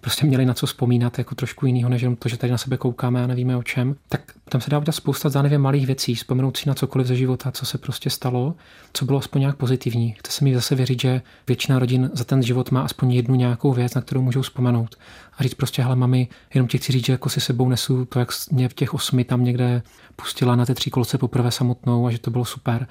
prostě 0.00 0.26
měli 0.26 0.46
na 0.46 0.54
co 0.54 0.66
vzpomínat, 0.66 1.18
jako 1.18 1.34
trošku 1.34 1.66
jinýho, 1.66 1.88
než 1.88 2.02
jenom 2.02 2.16
to, 2.16 2.28
že 2.28 2.36
tady 2.36 2.50
na 2.50 2.58
sebe 2.58 2.76
koukáme 2.76 3.24
a 3.24 3.26
nevíme 3.26 3.56
o 3.56 3.62
čem. 3.62 3.96
Tak 4.08 4.20
tam 4.48 4.60
se 4.60 4.70
dá 4.70 4.78
udělat 4.78 4.92
spousta 4.92 5.28
zdánlivě 5.28 5.58
malých 5.58 5.86
věcí, 5.86 6.14
vzpomenout 6.14 6.56
si 6.56 6.68
na 6.68 6.74
cokoliv 6.74 7.06
ze 7.06 7.16
života, 7.16 7.50
co 7.50 7.66
se 7.66 7.78
prostě 7.78 8.10
stalo, 8.10 8.54
co 8.92 9.04
bylo 9.04 9.18
aspoň 9.18 9.40
nějak 9.40 9.56
pozitivní. 9.56 10.14
Chce 10.18 10.32
se 10.32 10.44
mi 10.44 10.54
zase 10.54 10.74
věřit, 10.74 11.00
že 11.00 11.22
většina 11.46 11.78
rodin 11.78 12.10
za 12.12 12.24
ten 12.24 12.42
život 12.42 12.70
má 12.70 12.82
aspoň 12.82 13.12
jednu 13.12 13.34
nějakou 13.34 13.72
věc, 13.72 13.94
na 13.94 14.00
kterou 14.00 14.22
můžou 14.22 14.42
vzpomenout. 14.42 14.96
A 15.38 15.42
říct 15.42 15.54
prostě, 15.54 15.82
hele, 15.82 15.96
mami, 15.96 16.28
jenom 16.54 16.68
ti 16.68 16.78
chci 16.78 16.92
říct, 16.92 17.06
že 17.06 17.12
jako 17.12 17.28
si 17.28 17.40
sebou 17.40 17.68
nesu 17.68 18.04
to, 18.04 18.18
jak 18.18 18.28
mě 18.50 18.68
v 18.68 18.74
těch 18.74 18.94
osmi 18.94 19.24
tam 19.24 19.44
někde 19.44 19.82
pustila 20.16 20.56
na 20.56 20.66
té 20.66 20.74
kolce 20.90 21.18
poprvé 21.18 21.50
samotnou 21.50 22.06
a 22.06 22.10
že 22.10 22.18
to 22.18 22.30
bylo 22.30 22.44
super 22.44 22.86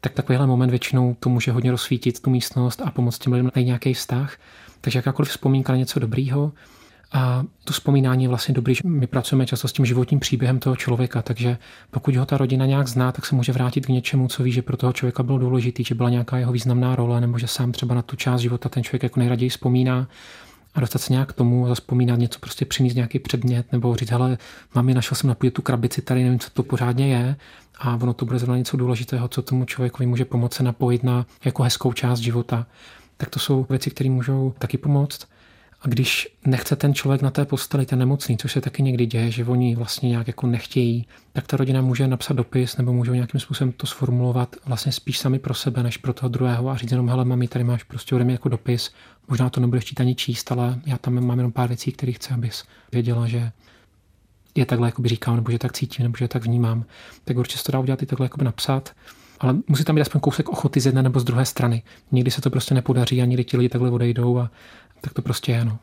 tak 0.00 0.12
takovýhle 0.12 0.46
moment 0.46 0.70
většinou 0.70 1.16
to 1.20 1.28
může 1.28 1.52
hodně 1.52 1.70
rozsvítit 1.70 2.22
tu 2.22 2.30
místnost 2.30 2.82
a 2.84 2.90
pomoct 2.90 3.18
těm 3.18 3.32
lidem 3.32 3.50
najít 3.54 3.66
nějaký 3.66 3.94
vztah. 3.94 4.36
Takže 4.80 4.98
jakákoliv 4.98 5.30
vzpomínka 5.30 5.72
na 5.72 5.78
něco 5.78 6.00
dobrýho, 6.00 6.52
a 7.12 7.44
to 7.64 7.72
vzpomínání 7.72 8.24
je 8.24 8.28
vlastně 8.28 8.54
dobrý, 8.54 8.74
že 8.74 8.80
my 8.84 9.06
pracujeme 9.06 9.46
často 9.46 9.68
s 9.68 9.72
tím 9.72 9.86
životním 9.86 10.20
příběhem 10.20 10.58
toho 10.58 10.76
člověka, 10.76 11.22
takže 11.22 11.58
pokud 11.90 12.16
ho 12.16 12.26
ta 12.26 12.36
rodina 12.36 12.66
nějak 12.66 12.88
zná, 12.88 13.12
tak 13.12 13.26
se 13.26 13.34
může 13.34 13.52
vrátit 13.52 13.86
k 13.86 13.88
něčemu, 13.88 14.28
co 14.28 14.42
ví, 14.42 14.52
že 14.52 14.62
pro 14.62 14.76
toho 14.76 14.92
člověka 14.92 15.22
bylo 15.22 15.38
důležitý, 15.38 15.84
že 15.84 15.94
byla 15.94 16.10
nějaká 16.10 16.38
jeho 16.38 16.52
významná 16.52 16.96
role, 16.96 17.20
nebo 17.20 17.38
že 17.38 17.46
sám 17.46 17.72
třeba 17.72 17.94
na 17.94 18.02
tu 18.02 18.16
část 18.16 18.40
života 18.40 18.68
ten 18.68 18.82
člověk 18.84 19.02
jako 19.02 19.20
nejraději 19.20 19.48
vzpomíná 19.48 20.08
a 20.74 20.80
dostat 20.80 20.98
se 20.98 21.12
nějak 21.12 21.28
k 21.28 21.32
tomu, 21.32 21.68
zaspomínat 21.68 22.18
něco, 22.18 22.38
prostě 22.38 22.64
přinést 22.64 22.94
nějaký 22.94 23.18
předmět, 23.18 23.72
nebo 23.72 23.96
říct, 23.96 24.10
hele, 24.10 24.38
mami, 24.74 24.94
našel 24.94 25.16
jsem 25.16 25.28
na 25.28 25.34
půdě 25.34 25.50
tu 25.50 25.62
krabici, 25.62 26.02
tady 26.02 26.24
nevím, 26.24 26.38
co 26.38 26.50
to 26.50 26.62
pořádně 26.62 27.08
je, 27.08 27.36
a 27.78 27.94
ono 27.96 28.12
to 28.12 28.24
bude 28.24 28.38
zrovna 28.38 28.56
něco 28.56 28.76
důležitého, 28.76 29.28
co 29.28 29.42
tomu 29.42 29.64
člověkovi 29.64 30.06
může 30.06 30.24
pomoci 30.24 30.62
napojit 30.62 31.04
na 31.04 31.26
jako 31.44 31.62
hezkou 31.62 31.92
část 31.92 32.18
života. 32.18 32.66
Tak 33.20 33.30
to 33.30 33.38
jsou 33.38 33.66
věci, 33.70 33.90
které 33.90 34.10
můžou 34.10 34.54
taky 34.58 34.78
pomoct. 34.78 35.28
A 35.82 35.88
když 35.88 36.36
nechce 36.46 36.76
ten 36.76 36.94
člověk 36.94 37.22
na 37.22 37.30
té 37.30 37.44
posteli, 37.44 37.86
ten 37.86 37.98
nemocný, 37.98 38.38
což 38.38 38.52
se 38.52 38.60
taky 38.60 38.82
někdy 38.82 39.06
děje, 39.06 39.30
že 39.30 39.44
oni 39.44 39.76
vlastně 39.76 40.08
nějak 40.08 40.26
jako 40.26 40.46
nechtějí, 40.46 41.06
tak 41.32 41.46
ta 41.46 41.56
rodina 41.56 41.80
může 41.80 42.08
napsat 42.08 42.34
dopis 42.34 42.76
nebo 42.76 42.92
můžou 42.92 43.12
nějakým 43.12 43.40
způsobem 43.40 43.72
to 43.72 43.86
sformulovat 43.86 44.56
vlastně 44.66 44.92
spíš 44.92 45.18
sami 45.18 45.38
pro 45.38 45.54
sebe, 45.54 45.82
než 45.82 45.96
pro 45.96 46.12
toho 46.12 46.28
druhého 46.28 46.68
a 46.68 46.76
říct 46.76 46.90
jenom, 46.90 47.08
hele, 47.08 47.24
mami, 47.24 47.48
tady 47.48 47.64
máš 47.64 47.82
prostě 47.82 48.14
ode 48.14 48.24
mě 48.24 48.34
jako 48.34 48.48
dopis, 48.48 48.90
možná 49.28 49.50
to 49.50 49.60
nebudeš 49.60 49.84
chtít 49.84 50.00
ani 50.00 50.14
číst, 50.14 50.52
ale 50.52 50.80
já 50.86 50.98
tam 50.98 51.20
mám 51.24 51.38
jenom 51.38 51.52
pár 51.52 51.68
věcí, 51.68 51.92
které 51.92 52.12
chci, 52.12 52.34
abys 52.34 52.64
věděla, 52.92 53.26
že 53.26 53.52
je 54.54 54.66
takhle 54.66 54.88
jakoby 54.88 55.08
říkám, 55.08 55.36
nebo 55.36 55.50
že 55.50 55.58
tak 55.58 55.72
cítím, 55.72 56.02
nebo 56.02 56.16
že 56.16 56.28
tak 56.28 56.44
vnímám, 56.44 56.84
tak 57.24 57.36
určitě 57.36 57.58
se 57.58 57.64
to 57.64 57.72
dá 57.72 57.78
udělat 57.78 58.02
i 58.02 58.06
takhle 58.06 58.24
jakoby 58.24 58.44
napsat. 58.44 58.92
Ale 59.40 59.56
musí 59.68 59.84
tam 59.84 59.96
být 59.96 60.02
aspoň 60.02 60.20
kousek 60.20 60.48
ochoty 60.48 60.80
z 60.80 60.86
jedné 60.86 61.02
nebo 61.02 61.20
z 61.20 61.24
druhé 61.24 61.46
strany. 61.46 61.82
Někdy 62.12 62.30
se 62.30 62.40
to 62.40 62.50
prostě 62.50 62.74
nepodaří 62.74 63.22
a 63.22 63.24
někdy 63.24 63.44
ti 63.44 63.56
lidi 63.56 63.68
takhle 63.68 63.90
odejdou 63.90 64.38
a 64.38 64.50
tak 65.00 65.12
to 65.12 65.22
prostě 65.22 65.52
je. 65.52 65.64
No. 65.64 65.78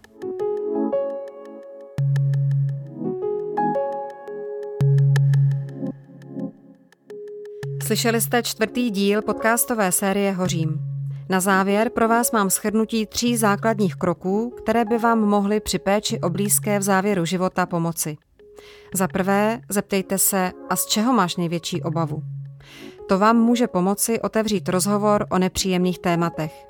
Slyšeli 7.84 8.22
jste 8.22 8.44
čtvrtý 8.44 8.92
díl 8.92 9.22
podcastové 9.22 9.92
série 9.92 10.32
Hořím. 10.32 10.80
Na 11.30 11.40
závěr 11.40 11.90
pro 11.90 12.08
vás 12.08 12.32
mám 12.32 12.50
shrnutí 12.50 13.06
tří 13.06 13.38
základních 13.38 13.96
kroků, 13.96 14.54
které 14.58 14.86
by 14.86 14.98
vám 14.98 15.20
mohly 15.20 15.60
při 15.60 15.80
péči 15.80 16.20
o 16.20 16.30
blízké 16.30 16.80
v 16.80 16.82
závěru 16.82 17.26
života 17.26 17.66
pomoci. 17.66 18.18
Za 18.94 19.08
prvé, 19.08 19.62
zeptejte 19.70 20.18
se, 20.18 20.52
a 20.70 20.76
z 20.76 20.86
čeho 20.86 21.14
máš 21.14 21.36
největší 21.36 21.84
obavu? 21.84 22.24
To 23.08 23.20
vám 23.20 23.38
může 23.38 23.68
pomoci 23.68 24.22
otevřít 24.22 24.70
rozhovor 24.70 25.26
o 25.30 25.40
nepříjemných 25.40 26.00
tématech. 26.00 26.68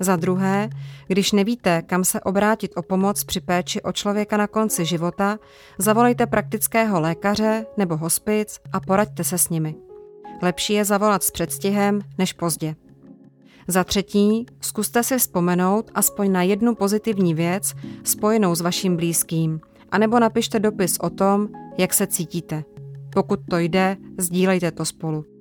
Za 0.00 0.16
druhé, 0.16 0.68
když 1.06 1.32
nevíte, 1.32 1.82
kam 1.82 2.04
se 2.04 2.20
obrátit 2.20 2.72
o 2.76 2.82
pomoc 2.82 3.24
při 3.24 3.40
péči 3.40 3.82
o 3.82 3.92
člověka 3.92 4.36
na 4.36 4.46
konci 4.46 4.84
života, 4.84 5.38
zavolejte 5.78 6.26
praktického 6.26 7.00
lékaře 7.00 7.66
nebo 7.76 7.96
hospic 7.96 8.60
a 8.72 8.80
poraďte 8.80 9.24
se 9.24 9.38
s 9.38 9.48
nimi. 9.48 9.74
Lepší 10.42 10.72
je 10.72 10.84
zavolat 10.84 11.22
s 11.22 11.30
předstihem 11.30 12.00
než 12.18 12.32
pozdě. 12.32 12.76
Za 13.68 13.84
třetí, 13.84 14.46
zkuste 14.60 15.02
si 15.02 15.18
vzpomenout 15.18 15.90
aspoň 15.94 16.32
na 16.32 16.42
jednu 16.42 16.74
pozitivní 16.74 17.34
věc 17.34 17.74
spojenou 18.04 18.54
s 18.54 18.60
vaším 18.60 18.96
blízkým, 18.96 19.60
anebo 19.90 20.18
napište 20.18 20.60
dopis 20.60 20.98
o 21.00 21.10
tom, 21.10 21.48
jak 21.78 21.94
se 21.94 22.06
cítíte. 22.06 22.64
Pokud 23.14 23.40
to 23.50 23.58
jde, 23.58 23.96
sdílejte 24.18 24.70
to 24.70 24.84
spolu. 24.84 25.35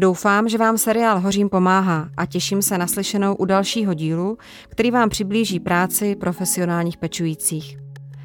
Doufám, 0.00 0.48
že 0.48 0.58
vám 0.58 0.78
seriál 0.78 1.20
Hořím 1.20 1.48
pomáhá 1.48 2.08
a 2.16 2.26
těším 2.26 2.62
se 2.62 2.78
na 2.78 2.86
slyšenou 2.86 3.34
u 3.34 3.44
dalšího 3.44 3.94
dílu, 3.94 4.38
který 4.68 4.90
vám 4.90 5.08
přiblíží 5.08 5.60
práci 5.60 6.16
profesionálních 6.16 6.96
pečujících. 6.96 7.78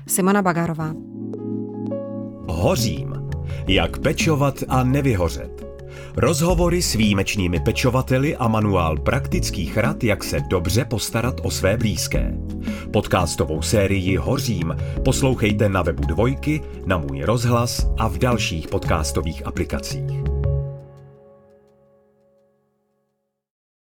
Simona 0.08 0.42
Bagarová. 0.42 0.94
Hořím. 2.48 3.14
Jak 3.68 4.00
pečovat 4.00 4.64
a 4.68 4.84
nevyhořet. 4.84 5.66
Rozhovory 6.18 6.82
s 6.82 6.94
výjimečnými 6.94 7.60
pečovateli 7.60 8.36
a 8.36 8.48
manuál 8.48 8.98
praktických 8.98 9.78
rad, 9.78 10.04
jak 10.04 10.24
se 10.24 10.40
dobře 10.50 10.86
postarat 10.86 11.42
o 11.44 11.52
své 11.52 11.78
blízké. 11.78 12.38
Podcastovou 12.94 13.62
sérii 13.62 14.18
Hořím 14.18 14.76
poslouchejte 15.06 15.70
na 15.70 15.82
webu 15.82 16.04
Dvojky, 16.08 16.62
na 16.86 16.98
můj 16.98 17.22
rozhlas 17.22 17.88
a 17.98 18.08
v 18.08 18.18
dalších 18.18 18.68
podcastových 18.68 19.48
aplikacích. 19.48 20.25